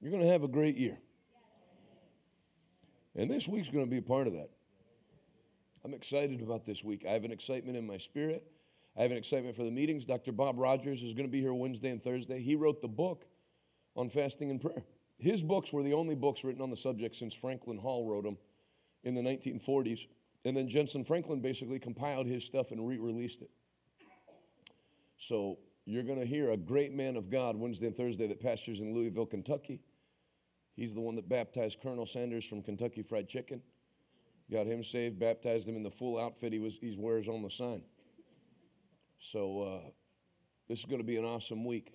You're 0.00 0.10
going 0.10 0.22
to 0.22 0.30
have 0.30 0.42
a 0.42 0.48
great 0.48 0.76
year. 0.76 0.98
And 3.14 3.30
this 3.30 3.46
week's 3.46 3.68
going 3.68 3.84
to 3.84 3.90
be 3.90 3.98
a 3.98 4.02
part 4.02 4.26
of 4.26 4.32
that. 4.34 4.50
I'm 5.84 5.94
excited 5.94 6.40
about 6.42 6.64
this 6.64 6.82
week. 6.82 7.04
I 7.08 7.12
have 7.12 7.24
an 7.24 7.32
excitement 7.32 7.76
in 7.76 7.86
my 7.86 7.96
spirit. 7.96 8.44
I 8.96 9.02
have 9.02 9.10
an 9.10 9.16
excitement 9.16 9.56
for 9.56 9.64
the 9.64 9.70
meetings. 9.70 10.04
Dr. 10.04 10.32
Bob 10.32 10.58
Rogers 10.58 11.02
is 11.02 11.14
going 11.14 11.26
to 11.26 11.30
be 11.30 11.40
here 11.40 11.54
Wednesday 11.54 11.90
and 11.90 12.02
Thursday. 12.02 12.40
He 12.40 12.54
wrote 12.54 12.80
the 12.80 12.88
book 12.88 13.26
on 13.96 14.08
fasting 14.10 14.50
and 14.50 14.60
prayer. 14.60 14.84
His 15.18 15.42
books 15.42 15.72
were 15.72 15.82
the 15.82 15.92
only 15.92 16.14
books 16.14 16.44
written 16.44 16.62
on 16.62 16.70
the 16.70 16.76
subject 16.76 17.14
since 17.14 17.34
Franklin 17.34 17.78
Hall 17.78 18.06
wrote 18.06 18.24
them 18.24 18.38
in 19.04 19.14
the 19.14 19.20
1940s. 19.20 20.06
And 20.44 20.56
then 20.56 20.68
Jentezen 20.68 21.06
Franklin 21.06 21.40
basically 21.40 21.78
compiled 21.78 22.26
his 22.26 22.44
stuff 22.44 22.70
and 22.70 22.86
re 22.86 22.98
released 22.98 23.42
it. 23.42 23.50
So 25.18 25.58
you're 25.84 26.02
going 26.02 26.18
to 26.18 26.24
hear 26.24 26.50
a 26.50 26.56
great 26.56 26.94
man 26.94 27.16
of 27.16 27.30
God 27.30 27.56
Wednesday 27.56 27.88
and 27.88 27.96
Thursday 27.96 28.26
that 28.28 28.40
pastors 28.40 28.80
in 28.80 28.94
Louisville, 28.94 29.26
Kentucky. 29.26 29.80
He's 30.74 30.94
the 30.94 31.00
one 31.00 31.16
that 31.16 31.28
baptized 31.28 31.80
Colonel 31.82 32.06
Sanders 32.06 32.46
from 32.46 32.62
Kentucky 32.62 33.02
Fried 33.02 33.28
Chicken. 33.28 33.60
Got 34.50 34.66
him 34.66 34.82
saved, 34.82 35.18
baptized 35.18 35.68
him 35.68 35.76
in 35.76 35.82
the 35.82 35.90
full 35.90 36.18
outfit 36.18 36.52
he, 36.52 36.58
was, 36.58 36.78
he 36.80 36.94
wears 36.96 37.28
on 37.28 37.42
the 37.42 37.50
sign. 37.50 37.82
So 39.18 39.62
uh, 39.62 39.90
this 40.68 40.78
is 40.78 40.86
going 40.86 41.00
to 41.00 41.06
be 41.06 41.18
an 41.18 41.24
awesome 41.24 41.64
week. 41.64 41.92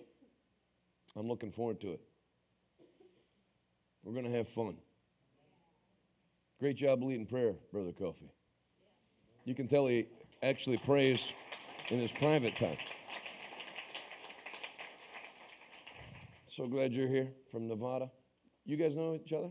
I'm 1.16 1.28
looking 1.28 1.50
forward 1.50 1.80
to 1.80 1.92
it. 1.92 2.00
We're 4.04 4.12
going 4.12 4.30
to 4.30 4.36
have 4.36 4.48
fun. 4.48 4.76
Great 6.60 6.76
job 6.76 7.02
leading 7.02 7.26
prayer, 7.26 7.54
Brother 7.72 7.92
Kofi. 7.92 8.28
You 9.44 9.54
can 9.54 9.66
tell 9.66 9.86
he 9.86 10.06
actually 10.42 10.76
prays 10.78 11.32
in 11.88 11.98
his 11.98 12.12
private 12.12 12.54
time. 12.56 12.76
So 16.46 16.66
glad 16.66 16.92
you're 16.92 17.08
here 17.08 17.28
from 17.50 17.68
Nevada. 17.68 18.10
You 18.64 18.76
guys 18.76 18.96
know 18.96 19.14
each 19.14 19.32
other? 19.32 19.50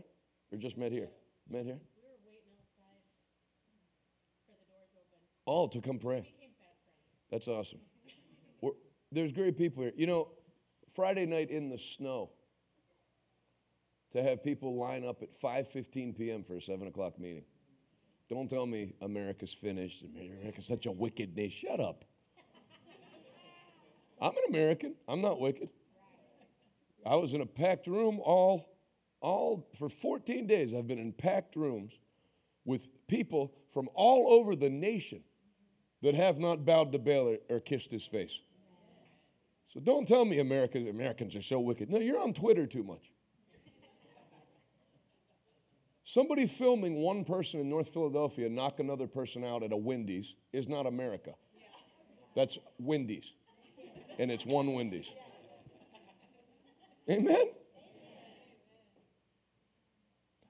Or 0.52 0.58
just 0.58 0.76
met 0.76 0.92
here? 0.92 1.08
Met 1.48 1.64
here? 1.64 1.78
We 1.96 2.02
were 2.02 2.18
waiting 2.24 2.50
outside 2.58 3.02
for 4.46 4.52
the 4.52 4.66
doors 4.70 4.90
open. 4.94 5.18
All 5.44 5.68
to 5.68 5.80
come 5.80 5.98
pray. 5.98 6.20
Became 6.20 6.50
fast 6.58 6.78
friends. 6.84 7.30
That's 7.30 7.48
awesome. 7.48 7.80
We're, 8.60 8.72
there's 9.12 9.32
great 9.32 9.56
people 9.56 9.82
here. 9.82 9.92
You 9.96 10.06
know, 10.06 10.28
Friday 10.96 11.26
night 11.26 11.50
in 11.50 11.68
the 11.68 11.76
snow, 11.76 12.30
to 14.12 14.22
have 14.22 14.42
people 14.42 14.76
line 14.76 15.04
up 15.04 15.22
at 15.22 15.34
5.15 15.34 16.16
p.m. 16.16 16.42
for 16.42 16.56
a 16.56 16.60
7 16.60 16.88
o'clock 16.88 17.18
meeting. 17.18 17.44
Don't 18.30 18.48
tell 18.48 18.64
me 18.64 18.94
America's 19.02 19.52
finished. 19.52 20.04
America's 20.40 20.66
such 20.66 20.86
a 20.86 20.90
wicked 20.90 21.36
nation. 21.36 21.68
Shut 21.68 21.80
up. 21.80 22.04
I'm 24.20 24.30
an 24.30 24.42
American. 24.48 24.94
I'm 25.06 25.20
not 25.20 25.38
wicked. 25.38 25.68
I 27.04 27.14
was 27.16 27.34
in 27.34 27.42
a 27.42 27.46
packed 27.46 27.86
room 27.86 28.18
all, 28.24 28.66
all 29.20 29.68
for 29.78 29.90
14 29.90 30.46
days. 30.46 30.74
I've 30.74 30.88
been 30.88 30.98
in 30.98 31.12
packed 31.12 31.56
rooms 31.56 31.92
with 32.64 32.88
people 33.06 33.52
from 33.70 33.90
all 33.94 34.32
over 34.32 34.56
the 34.56 34.70
nation 34.70 35.22
that 36.02 36.14
have 36.14 36.38
not 36.38 36.64
bowed 36.64 36.90
to 36.92 36.98
Baal 36.98 37.28
or, 37.28 37.56
or 37.56 37.60
kissed 37.60 37.90
his 37.90 38.06
face. 38.06 38.40
So 39.66 39.80
don't 39.80 40.06
tell 40.06 40.24
me 40.24 40.38
Americans, 40.38 40.88
Americans 40.88 41.34
are 41.36 41.42
so 41.42 41.58
wicked. 41.58 41.90
No, 41.90 41.98
you're 41.98 42.20
on 42.20 42.32
Twitter 42.32 42.66
too 42.66 42.82
much. 42.82 43.10
Somebody 46.04 46.46
filming 46.46 46.96
one 46.96 47.24
person 47.24 47.58
in 47.58 47.68
North 47.68 47.88
Philadelphia 47.88 48.48
knock 48.48 48.78
another 48.78 49.08
person 49.08 49.44
out 49.44 49.64
at 49.64 49.72
a 49.72 49.76
Wendy's 49.76 50.34
is 50.52 50.68
not 50.68 50.86
America. 50.86 51.34
That's 52.36 52.58
Wendy's. 52.78 53.32
And 54.18 54.30
it's 54.30 54.46
one 54.46 54.72
Wendy's. 54.72 55.12
Amen? 57.10 57.46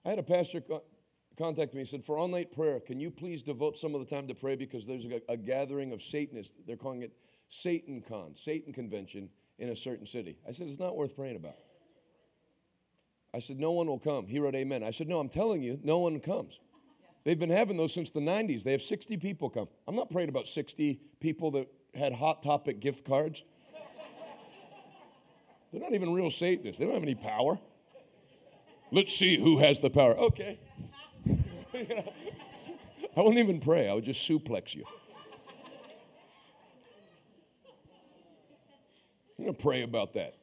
I 0.04 0.10
had 0.10 0.18
a 0.18 0.22
pastor 0.22 0.62
contact 1.38 1.72
me. 1.72 1.80
He 1.80 1.84
said, 1.86 2.04
For 2.04 2.18
all 2.18 2.28
night 2.28 2.52
prayer, 2.52 2.78
can 2.78 3.00
you 3.00 3.10
please 3.10 3.42
devote 3.42 3.78
some 3.78 3.94
of 3.94 4.00
the 4.00 4.06
time 4.06 4.28
to 4.28 4.34
pray 4.34 4.56
because 4.56 4.86
there's 4.86 5.06
a, 5.06 5.22
a 5.28 5.36
gathering 5.36 5.92
of 5.92 6.02
Satanists. 6.02 6.56
They're 6.66 6.76
calling 6.76 7.02
it 7.02 7.12
Satan 7.48 8.02
Con, 8.06 8.32
Satan 8.34 8.72
Convention 8.72 9.30
in 9.58 9.68
a 9.68 9.76
certain 9.76 10.06
city. 10.06 10.38
I 10.46 10.52
said, 10.52 10.68
It's 10.68 10.78
not 10.78 10.96
worth 10.96 11.16
praying 11.16 11.36
about. 11.36 11.56
I 13.34 13.38
said, 13.38 13.58
No 13.58 13.72
one 13.72 13.86
will 13.86 13.98
come. 13.98 14.26
He 14.26 14.38
wrote, 14.38 14.54
Amen. 14.54 14.82
I 14.82 14.90
said, 14.90 15.08
No, 15.08 15.18
I'm 15.20 15.28
telling 15.28 15.62
you, 15.62 15.78
no 15.82 15.98
one 15.98 16.20
comes. 16.20 16.60
They've 17.24 17.38
been 17.38 17.50
having 17.50 17.76
those 17.76 17.92
since 17.92 18.10
the 18.10 18.20
90s. 18.20 18.62
They 18.62 18.70
have 18.70 18.82
60 18.82 19.16
people 19.16 19.50
come. 19.50 19.66
I'm 19.88 19.96
not 19.96 20.10
praying 20.10 20.28
about 20.28 20.46
60 20.46 21.00
people 21.18 21.50
that 21.52 21.66
had 21.92 22.12
Hot 22.12 22.42
Topic 22.42 22.78
gift 22.78 23.04
cards. 23.04 23.42
They're 25.72 25.80
not 25.80 25.92
even 25.92 26.12
real 26.12 26.30
Satanists. 26.30 26.78
They 26.78 26.84
don't 26.84 26.94
have 26.94 27.02
any 27.02 27.16
power. 27.16 27.58
Let's 28.92 29.12
see 29.12 29.38
who 29.38 29.58
has 29.58 29.80
the 29.80 29.90
power. 29.90 30.16
Okay. 30.16 30.58
I 31.74 33.20
wouldn't 33.20 33.38
even 33.38 33.60
pray. 33.60 33.88
I 33.88 33.94
would 33.94 34.04
just 34.04 34.28
suplex 34.28 34.74
you. 34.74 34.84
I'm 39.38 39.44
going 39.44 39.54
to 39.54 39.62
pray 39.62 39.82
about 39.82 40.14
that. 40.14 40.34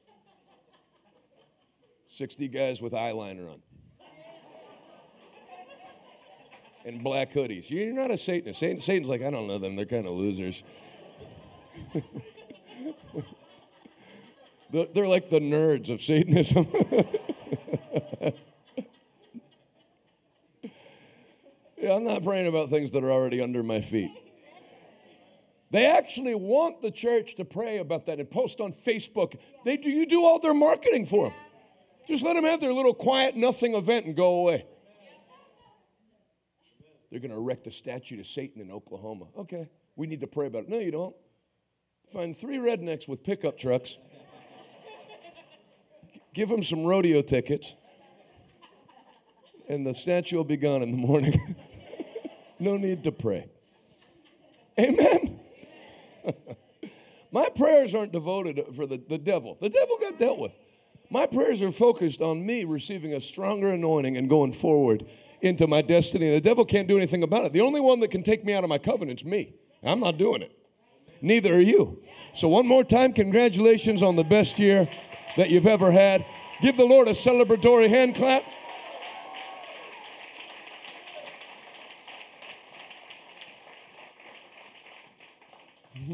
60 2.08 2.47
guys 2.47 2.82
with 2.82 2.93
eyeliner 2.93 3.51
on 3.51 3.62
and 6.86 7.03
black 7.03 7.32
hoodies. 7.32 7.69
You're 7.69 7.93
not 7.93 8.12
a 8.12 8.17
Satanist. 8.17 8.60
Satan, 8.60 8.82
Satan's 8.82 9.10
like, 9.10 9.21
I 9.21 9.29
don't 9.29 9.47
know 9.47 9.58
them. 9.58 9.75
They're 9.75 9.86
kind 9.86 10.06
of 10.06 10.13
losers. 10.13 10.63
They're 14.71 15.08
like 15.08 15.29
the 15.29 15.39
nerds 15.39 15.89
of 15.89 16.01
Satanism. 16.01 16.67
yeah, 21.77 21.93
I'm 21.93 22.03
not 22.03 22.23
praying 22.23 22.47
about 22.47 22.69
things 22.69 22.91
that 22.91 23.03
are 23.03 23.12
already 23.12 23.39
under 23.41 23.62
my 23.63 23.82
feet. 23.82 24.12
They 25.73 25.88
actually 25.88 26.36
want 26.36 26.83
the 26.83 26.91
church 26.91 27.33
to 27.36 27.45
pray 27.45 27.79
about 27.79 28.05
that 28.05 28.19
and 28.19 28.29
post 28.29 28.62
on 28.62 28.73
Facebook. 28.73 29.39
They 29.65 29.75
do, 29.75 29.89
you 29.89 30.05
do 30.05 30.23
all 30.23 30.38
their 30.38 30.53
marketing 30.53 31.07
for 31.07 31.29
them. 31.29 31.38
Just 32.07 32.23
let 32.23 32.36
them 32.36 32.43
have 32.43 32.62
their 32.62 32.71
little 32.71 32.93
quiet 32.93 33.36
nothing 33.36 33.73
event 33.73 34.05
and 34.05 34.15
go 34.15 34.36
away. 34.36 34.67
They're 37.09 37.19
going 37.19 37.31
to 37.31 37.38
erect 37.38 37.65
a 37.65 37.71
statue 37.71 38.17
to 38.17 38.23
Satan 38.23 38.62
in 38.62 38.69
Oklahoma. 38.69 39.25
Okay, 39.36 39.67
we 39.95 40.05
need 40.05 40.19
to 40.19 40.27
pray 40.27 40.45
about 40.45 40.63
it. 40.63 40.69
No, 40.69 40.77
you 40.77 40.91
don't. 40.91 41.15
Find 42.12 42.38
three 42.38 42.57
rednecks 42.57 43.07
with 43.07 43.23
pickup 43.23 43.57
trucks, 43.57 43.97
give 46.36 46.49
them 46.49 46.62
some 46.62 46.83
rodeo 46.83 47.23
tickets, 47.23 47.75
and 49.67 49.88
the 49.88 49.93
statue 49.95 50.38
will 50.38 50.43
be 50.43 50.57
gone 50.57 50.83
in 50.83 50.91
the 50.91 50.97
morning. 50.97 51.55
no 52.59 52.77
need 52.77 53.03
to 53.05 53.12
pray. 53.12 53.49
Amen. 54.79 55.33
My 57.31 57.49
prayers 57.49 57.95
aren't 57.95 58.12
devoted 58.12 58.63
for 58.75 58.86
the, 58.86 59.01
the 59.09 59.17
devil. 59.17 59.57
The 59.59 59.69
devil 59.69 59.97
got 59.99 60.19
dealt 60.19 60.39
with. 60.39 60.51
My 61.09 61.25
prayers 61.25 61.62
are 61.62 61.71
focused 61.71 62.21
on 62.21 62.45
me 62.45 62.63
receiving 62.63 63.13
a 63.13 63.21
stronger 63.21 63.69
anointing 63.69 64.17
and 64.17 64.29
going 64.29 64.53
forward 64.53 65.05
into 65.41 65.67
my 65.67 65.81
destiny. 65.81 66.29
The 66.31 66.41
devil 66.41 66.65
can't 66.65 66.88
do 66.88 66.97
anything 66.97 67.23
about 67.23 67.45
it. 67.45 67.53
The 67.53 67.62
only 67.62 67.81
one 67.81 67.99
that 67.99 68.12
can 68.12 68.23
take 68.23 68.45
me 68.45 68.53
out 68.53 68.63
of 68.63 68.69
my 68.69 68.77
covenant's 68.77 69.25
me. 69.25 69.53
I'm 69.83 69.99
not 69.99 70.17
doing 70.17 70.41
it. 70.41 70.57
Neither 71.21 71.53
are 71.53 71.59
you. 71.59 72.01
So, 72.33 72.47
one 72.47 72.67
more 72.67 72.83
time, 72.83 73.13
congratulations 73.13 74.01
on 74.01 74.15
the 74.15 74.23
best 74.23 74.59
year 74.59 74.89
that 75.38 75.49
you've 75.49 75.67
ever 75.67 75.91
had. 75.91 76.25
Give 76.62 76.75
the 76.77 76.86
Lord 76.86 77.07
a 77.07 77.12
celebratory 77.12 77.89
hand 77.89 78.15
clap. 78.15 78.43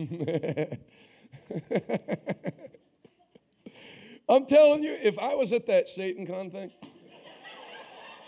I'm 4.29 4.45
telling 4.45 4.83
you, 4.83 4.97
if 5.01 5.17
I 5.19 5.35
was 5.35 5.53
at 5.53 5.65
that 5.67 5.87
Satan 5.89 6.25
con 6.27 6.49
thing, 6.51 6.71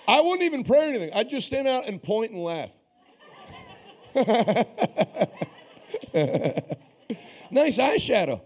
I 0.08 0.22
wouldn't 0.22 0.44
even 0.44 0.64
pray 0.64 0.80
or 0.80 0.90
anything. 0.90 1.12
I'd 1.14 1.30
just 1.30 1.48
stand 1.48 1.68
out 1.68 1.88
and 1.88 2.02
point 2.02 2.32
and 2.32 2.44
laugh. 2.44 2.72
nice 7.52 7.78
eyeshadow. 7.78 8.42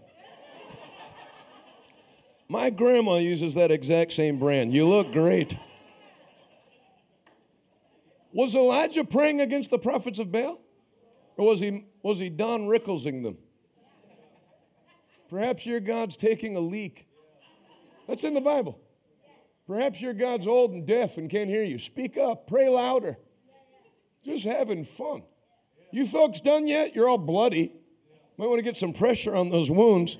My 2.48 2.70
grandma 2.70 3.16
uses 3.16 3.54
that 3.54 3.70
exact 3.70 4.12
same 4.12 4.38
brand. 4.38 4.72
You 4.72 4.86
look 4.86 5.12
great. 5.12 5.56
Was 8.32 8.54
Elijah 8.54 9.02
praying 9.02 9.40
against 9.40 9.70
the 9.70 9.78
prophets 9.78 10.18
of 10.18 10.30
Baal? 10.30 10.60
Or 11.36 11.46
was 11.46 11.60
he, 11.60 11.86
was 12.06 12.20
he 12.20 12.28
Don 12.28 12.68
Ricklesing 12.68 13.24
them? 13.24 13.36
Perhaps 15.28 15.66
your 15.66 15.80
God's 15.80 16.16
taking 16.16 16.54
a 16.54 16.60
leak. 16.60 17.08
That's 18.06 18.22
in 18.22 18.32
the 18.32 18.40
Bible. 18.40 18.78
Perhaps 19.66 20.00
your 20.00 20.14
God's 20.14 20.46
old 20.46 20.70
and 20.70 20.86
deaf 20.86 21.16
and 21.16 21.28
can't 21.28 21.50
hear 21.50 21.64
you. 21.64 21.80
Speak 21.80 22.16
up, 22.16 22.46
pray 22.46 22.68
louder. 22.68 23.18
Just 24.24 24.44
having 24.44 24.84
fun. 24.84 25.24
You 25.90 26.06
folks 26.06 26.40
done 26.40 26.68
yet? 26.68 26.94
You're 26.94 27.08
all 27.08 27.18
bloody. 27.18 27.72
Might 28.36 28.46
want 28.46 28.58
to 28.60 28.62
get 28.62 28.76
some 28.76 28.92
pressure 28.92 29.34
on 29.34 29.48
those 29.48 29.68
wounds. 29.68 30.16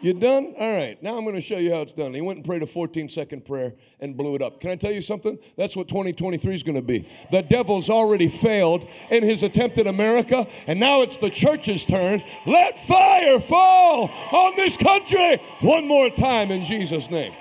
You 0.00 0.14
done? 0.14 0.54
All 0.58 0.76
right. 0.76 1.02
Now 1.02 1.16
I'm 1.16 1.24
going 1.24 1.34
to 1.34 1.40
show 1.40 1.58
you 1.58 1.72
how 1.72 1.80
it's 1.80 1.92
done. 1.92 2.12
He 2.14 2.20
went 2.20 2.38
and 2.38 2.46
prayed 2.46 2.62
a 2.62 2.66
14 2.66 3.08
second 3.08 3.44
prayer 3.44 3.74
and 4.00 4.16
blew 4.16 4.34
it 4.34 4.42
up. 4.42 4.60
Can 4.60 4.70
I 4.70 4.76
tell 4.76 4.92
you 4.92 5.00
something? 5.00 5.38
That's 5.56 5.76
what 5.76 5.88
2023 5.88 6.54
is 6.54 6.62
going 6.62 6.76
to 6.76 6.82
be. 6.82 7.08
The 7.30 7.42
devil's 7.42 7.88
already 7.88 8.28
failed 8.28 8.86
in 9.10 9.22
his 9.22 9.42
attempt 9.42 9.78
at 9.78 9.86
America, 9.86 10.46
and 10.66 10.78
now 10.78 11.02
it's 11.02 11.16
the 11.16 11.30
church's 11.30 11.84
turn. 11.84 12.22
Let 12.46 12.78
fire 12.78 13.40
fall 13.40 14.10
on 14.32 14.56
this 14.56 14.76
country 14.76 15.40
one 15.60 15.86
more 15.86 16.10
time 16.10 16.50
in 16.50 16.64
Jesus' 16.64 17.10
name. 17.10 17.32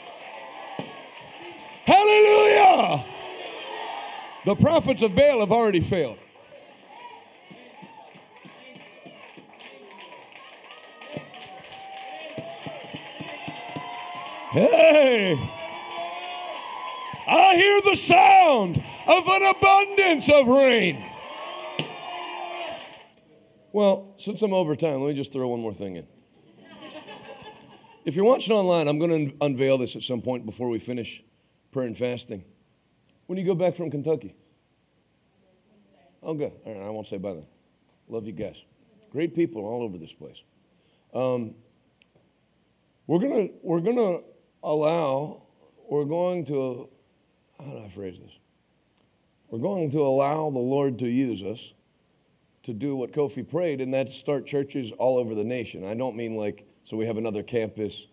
Hallelujah! 1.85 3.05
The 4.45 4.55
prophets 4.55 5.01
of 5.01 5.15
Baal 5.15 5.41
have 5.41 5.51
already 5.51 5.81
failed. 5.81 6.17
Hey! 14.53 15.33
I 17.27 17.55
hear 17.55 17.81
the 17.81 17.95
sound 17.95 18.83
of 19.07 19.27
an 19.27 19.41
abundance 19.41 20.29
of 20.29 20.47
rain. 20.47 21.03
Well, 23.71 24.13
since 24.17 24.43
I'm 24.43 24.53
over 24.53 24.75
time, 24.75 25.01
let 25.01 25.07
me 25.07 25.13
just 25.15 25.33
throw 25.33 25.47
one 25.47 25.59
more 25.59 25.73
thing 25.73 25.95
in. 25.95 26.07
If 28.05 28.15
you're 28.15 28.25
watching 28.25 28.53
online, 28.53 28.87
I'm 28.87 28.99
going 28.99 29.31
to 29.31 29.35
unveil 29.43 29.79
this 29.79 29.95
at 29.95 30.03
some 30.03 30.21
point 30.21 30.45
before 30.45 30.69
we 30.69 30.77
finish 30.77 31.23
prayer 31.71 31.87
and 31.87 31.97
fasting. 31.97 32.43
When 33.25 33.39
you 33.39 33.45
go 33.45 33.55
back 33.55 33.73
from 33.73 33.89
Kentucky? 33.89 34.35
Oh, 36.21 36.35
good. 36.35 36.51
All 36.63 36.75
right, 36.75 36.85
I 36.85 36.89
won't 36.91 37.07
say 37.07 37.17
by 37.17 37.33
then. 37.33 37.47
Love 38.07 38.27
you 38.27 38.33
guys. 38.33 38.63
Great 39.11 39.33
people 39.33 39.65
all 39.65 39.81
over 39.81 39.97
this 39.97 40.13
place. 40.13 40.43
Um, 41.11 41.55
we're 43.07 43.19
gonna 43.19 43.49
we're 43.63 43.81
gonna 43.81 44.19
allow 44.63 45.43
we're 45.89 46.05
going 46.05 46.45
to 46.45 46.89
how 47.63 47.71
do 47.71 47.79
I 47.79 47.87
phrase 47.87 48.19
this? 48.19 48.37
We're 49.49 49.59
going 49.59 49.91
to 49.91 49.99
allow 49.99 50.49
the 50.49 50.59
Lord 50.59 50.99
to 50.99 51.07
use 51.07 51.43
us 51.43 51.73
to 52.63 52.73
do 52.73 52.95
what 52.95 53.11
Kofi 53.11 53.47
prayed, 53.47 53.81
and 53.81 53.93
that's 53.93 54.17
start 54.17 54.45
churches 54.45 54.91
all 54.93 55.17
over 55.17 55.35
the 55.35 55.43
nation. 55.43 55.85
I 55.85 55.93
don't 55.93 56.15
mean 56.15 56.35
like 56.35 56.65
so 56.83 56.97
we 56.97 57.05
have 57.05 57.17
another 57.17 57.43
campus 57.43 58.07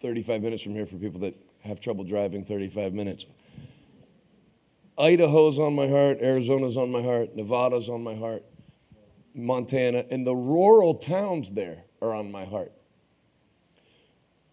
35 0.00 0.42
minutes 0.42 0.62
from 0.62 0.74
here 0.74 0.86
for 0.86 0.96
people 0.96 1.20
that 1.20 1.36
have 1.60 1.80
trouble 1.80 2.04
driving 2.04 2.44
35 2.44 2.92
minutes. 2.94 3.26
Idaho's 4.98 5.58
on 5.58 5.74
my 5.74 5.88
heart, 5.88 6.18
Arizona's 6.20 6.76
on 6.76 6.90
my 6.90 7.02
heart, 7.02 7.34
Nevada's 7.34 7.88
on 7.88 8.02
my 8.02 8.14
heart, 8.14 8.44
Montana, 9.34 10.04
and 10.10 10.26
the 10.26 10.34
rural 10.34 10.94
towns 10.94 11.50
there 11.52 11.84
are 12.02 12.14
on 12.14 12.30
my 12.30 12.44
heart. 12.44 12.72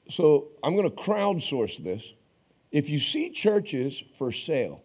So 0.10 0.50
I'm 0.64 0.76
going 0.76 0.90
to 0.90 0.96
crowdsource 0.96 1.84
this. 1.84 2.14
If 2.72 2.90
you 2.90 3.00
see 3.00 3.30
churches 3.30 4.04
for 4.18 4.32
sale, 4.32 4.84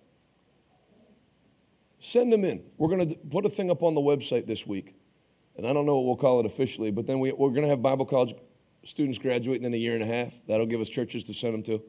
send 1.99 2.33
them 2.33 2.45
in. 2.45 2.63
We're 2.79 2.89
going 2.89 3.09
to 3.09 3.15
put 3.15 3.47
a 3.47 3.49
thing 3.49 3.71
up 3.71 3.83
on 3.83 3.95
the 3.95 4.01
website 4.01 4.47
this 4.47 4.67
week. 4.67 4.95
And 5.57 5.67
I 5.67 5.73
don't 5.73 5.87
know 5.87 5.97
what 5.97 6.07
we'll 6.07 6.17
call 6.17 6.41
it 6.41 6.47
officially, 6.47 6.91
but 6.91 7.07
then 7.07 7.21
we, 7.21 7.33
we're 7.33 7.51
going 7.51 7.63
to 7.63 7.69
have 7.69 7.83
Bible 7.83 8.07
college 8.07 8.35
students 8.85 9.19
graduating 9.19 9.65
in 9.65 9.75
a 9.75 9.77
year 9.77 9.95
and 9.95 10.03
a 10.03 10.07
half. 10.07 10.35
That'll 10.49 10.67
give 10.67 10.81
us 10.81 10.89
churches 10.89 11.25
to 11.25 11.35
send 11.35 11.55
them 11.55 11.63
to. 11.65 11.83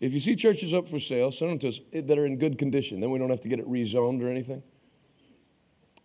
If 0.00 0.12
you 0.12 0.20
see 0.20 0.34
churches 0.34 0.74
up 0.74 0.88
for 0.88 0.98
sale, 0.98 1.30
send 1.30 1.52
them 1.52 1.58
to 1.60 1.68
us 1.68 1.80
eh, 1.92 2.00
that 2.02 2.18
are 2.18 2.26
in 2.26 2.38
good 2.38 2.58
condition. 2.58 3.00
Then 3.00 3.10
we 3.10 3.18
don't 3.18 3.30
have 3.30 3.40
to 3.42 3.48
get 3.48 3.58
it 3.58 3.68
rezoned 3.68 4.22
or 4.22 4.28
anything. 4.28 4.62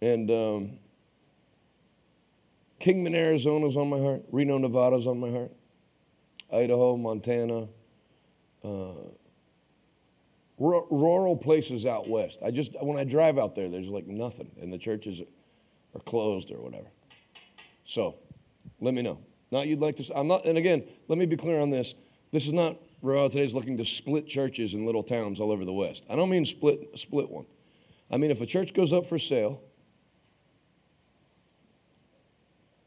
And 0.01 0.30
um, 0.30 0.80
Kingman, 2.80 3.15
is 3.15 3.47
on 3.47 3.89
my 3.89 3.99
heart. 3.99 4.23
Reno, 4.32 4.58
Nevada 4.58 4.97
is 4.97 5.08
on 5.08 5.19
my 5.19 5.32
heart. 5.32 5.51
Idaho, 6.51 6.97
Montana. 6.97 7.67
Uh, 8.63 8.93
rural 10.60 11.38
places 11.38 11.86
out 11.86 12.10
west. 12.10 12.41
I 12.43 12.51
just 12.51 12.71
when 12.81 12.97
I 12.97 13.03
drive 13.03 13.38
out 13.38 13.55
there, 13.55 13.69
there's 13.69 13.88
like 13.88 14.07
nothing, 14.07 14.51
and 14.60 14.73
the 14.73 14.77
churches 14.77 15.21
are 15.93 16.01
closed 16.01 16.51
or 16.51 16.57
whatever. 16.57 16.88
So, 17.86 18.15
let 18.81 18.93
me 18.93 19.01
know. 19.01 19.19
Now 19.51 19.62
you'd 19.62 19.79
like 19.79 19.95
to. 19.97 20.17
I'm 20.17 20.27
not. 20.27 20.45
And 20.45 20.57
again, 20.57 20.83
let 21.07 21.17
me 21.17 21.25
be 21.25 21.38
clear 21.38 21.60
on 21.60 21.69
this. 21.69 21.93
This 22.31 22.47
is 22.47 22.53
not 22.53 22.77
Revival 23.01 23.29
Today 23.29 23.43
is 23.43 23.53
looking 23.53 23.77
to 23.77 23.86
split 23.86 24.27
churches 24.27 24.73
in 24.73 24.86
little 24.86 25.03
towns 25.03 25.39
all 25.39 25.51
over 25.51 25.63
the 25.63 25.73
West. 25.73 26.05
I 26.10 26.15
don't 26.15 26.29
mean 26.29 26.45
split 26.45 26.97
split 26.97 27.29
one. 27.29 27.45
I 28.10 28.17
mean 28.17 28.31
if 28.31 28.41
a 28.41 28.45
church 28.45 28.73
goes 28.73 28.91
up 28.91 29.05
for 29.05 29.19
sale, 29.19 29.62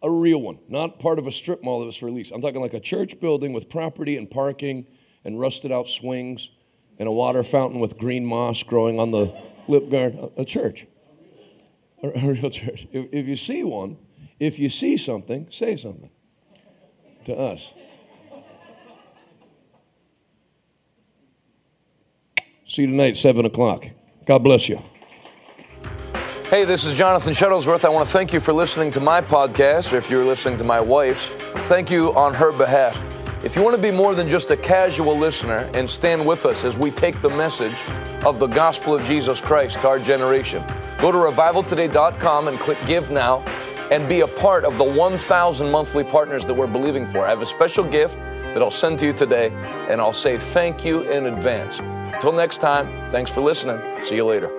a 0.02 0.10
real 0.10 0.40
one, 0.40 0.58
not 0.68 0.98
part 0.98 1.18
of 1.18 1.26
a 1.26 1.32
strip 1.32 1.62
mall 1.62 1.80
that 1.80 1.86
was 1.86 1.96
for 1.96 2.10
lease. 2.10 2.30
I'm 2.30 2.40
talking 2.40 2.60
like 2.60 2.74
a 2.74 2.80
church 2.80 3.20
building 3.20 3.52
with 3.52 3.68
property 3.68 4.16
and 4.16 4.30
parking 4.30 4.86
and 5.24 5.38
rusted 5.38 5.70
out 5.70 5.88
swings 5.88 6.50
and 6.98 7.08
a 7.08 7.12
water 7.12 7.42
fountain 7.42 7.80
with 7.80 7.98
green 7.98 8.24
moss 8.24 8.62
growing 8.62 8.98
on 8.98 9.10
the 9.10 9.34
lip 9.68 9.90
guard. 9.90 10.16
A, 10.36 10.44
church, 10.44 10.86
a, 12.02 12.08
a, 12.08 12.32
real 12.32 12.50
church. 12.50 12.86
If, 12.92 13.08
if 13.12 13.28
you 13.28 13.36
see 13.36 13.62
one, 13.62 13.98
if 14.38 14.58
you 14.58 14.68
see 14.68 14.96
something, 14.96 15.50
say 15.50 15.76
something 15.76 16.10
to 17.26 17.34
us. 17.34 17.74
See 22.64 22.82
you 22.82 22.88
tonight, 22.88 23.16
7 23.16 23.44
o'clock. 23.44 23.84
God 24.26 24.44
bless 24.44 24.68
you. 24.68 24.80
Hey, 26.50 26.64
this 26.64 26.82
is 26.82 26.98
Jonathan 26.98 27.32
Shuttlesworth. 27.32 27.84
I 27.84 27.90
want 27.90 28.08
to 28.08 28.12
thank 28.12 28.32
you 28.32 28.40
for 28.40 28.52
listening 28.52 28.90
to 28.90 28.98
my 28.98 29.20
podcast, 29.20 29.92
or 29.92 29.98
if 29.98 30.10
you're 30.10 30.24
listening 30.24 30.58
to 30.58 30.64
my 30.64 30.80
wife's, 30.80 31.26
thank 31.68 31.92
you 31.92 32.12
on 32.16 32.34
her 32.34 32.50
behalf. 32.50 33.00
If 33.44 33.54
you 33.54 33.62
want 33.62 33.76
to 33.76 33.80
be 33.80 33.92
more 33.92 34.16
than 34.16 34.28
just 34.28 34.50
a 34.50 34.56
casual 34.56 35.16
listener 35.16 35.70
and 35.74 35.88
stand 35.88 36.26
with 36.26 36.46
us 36.46 36.64
as 36.64 36.76
we 36.76 36.90
take 36.90 37.22
the 37.22 37.30
message 37.30 37.80
of 38.24 38.40
the 38.40 38.48
gospel 38.48 38.96
of 38.96 39.04
Jesus 39.04 39.40
Christ 39.40 39.80
to 39.82 39.86
our 39.86 40.00
generation, 40.00 40.64
go 41.00 41.12
to 41.12 41.18
revivaltoday.com 41.18 42.48
and 42.48 42.58
click 42.58 42.78
Give 42.84 43.12
Now 43.12 43.42
and 43.92 44.08
be 44.08 44.22
a 44.22 44.26
part 44.26 44.64
of 44.64 44.76
the 44.76 44.82
1,000 44.82 45.70
monthly 45.70 46.02
partners 46.02 46.44
that 46.46 46.54
we're 46.54 46.66
believing 46.66 47.06
for. 47.06 47.24
I 47.24 47.28
have 47.28 47.42
a 47.42 47.46
special 47.46 47.84
gift 47.84 48.16
that 48.16 48.60
I'll 48.60 48.72
send 48.72 48.98
to 48.98 49.06
you 49.06 49.12
today, 49.12 49.52
and 49.88 50.00
I'll 50.00 50.12
say 50.12 50.36
thank 50.36 50.84
you 50.84 51.02
in 51.02 51.26
advance. 51.26 51.78
Until 51.78 52.32
next 52.32 52.58
time, 52.58 53.08
thanks 53.10 53.30
for 53.30 53.40
listening. 53.40 53.80
See 54.04 54.16
you 54.16 54.24
later. 54.24 54.50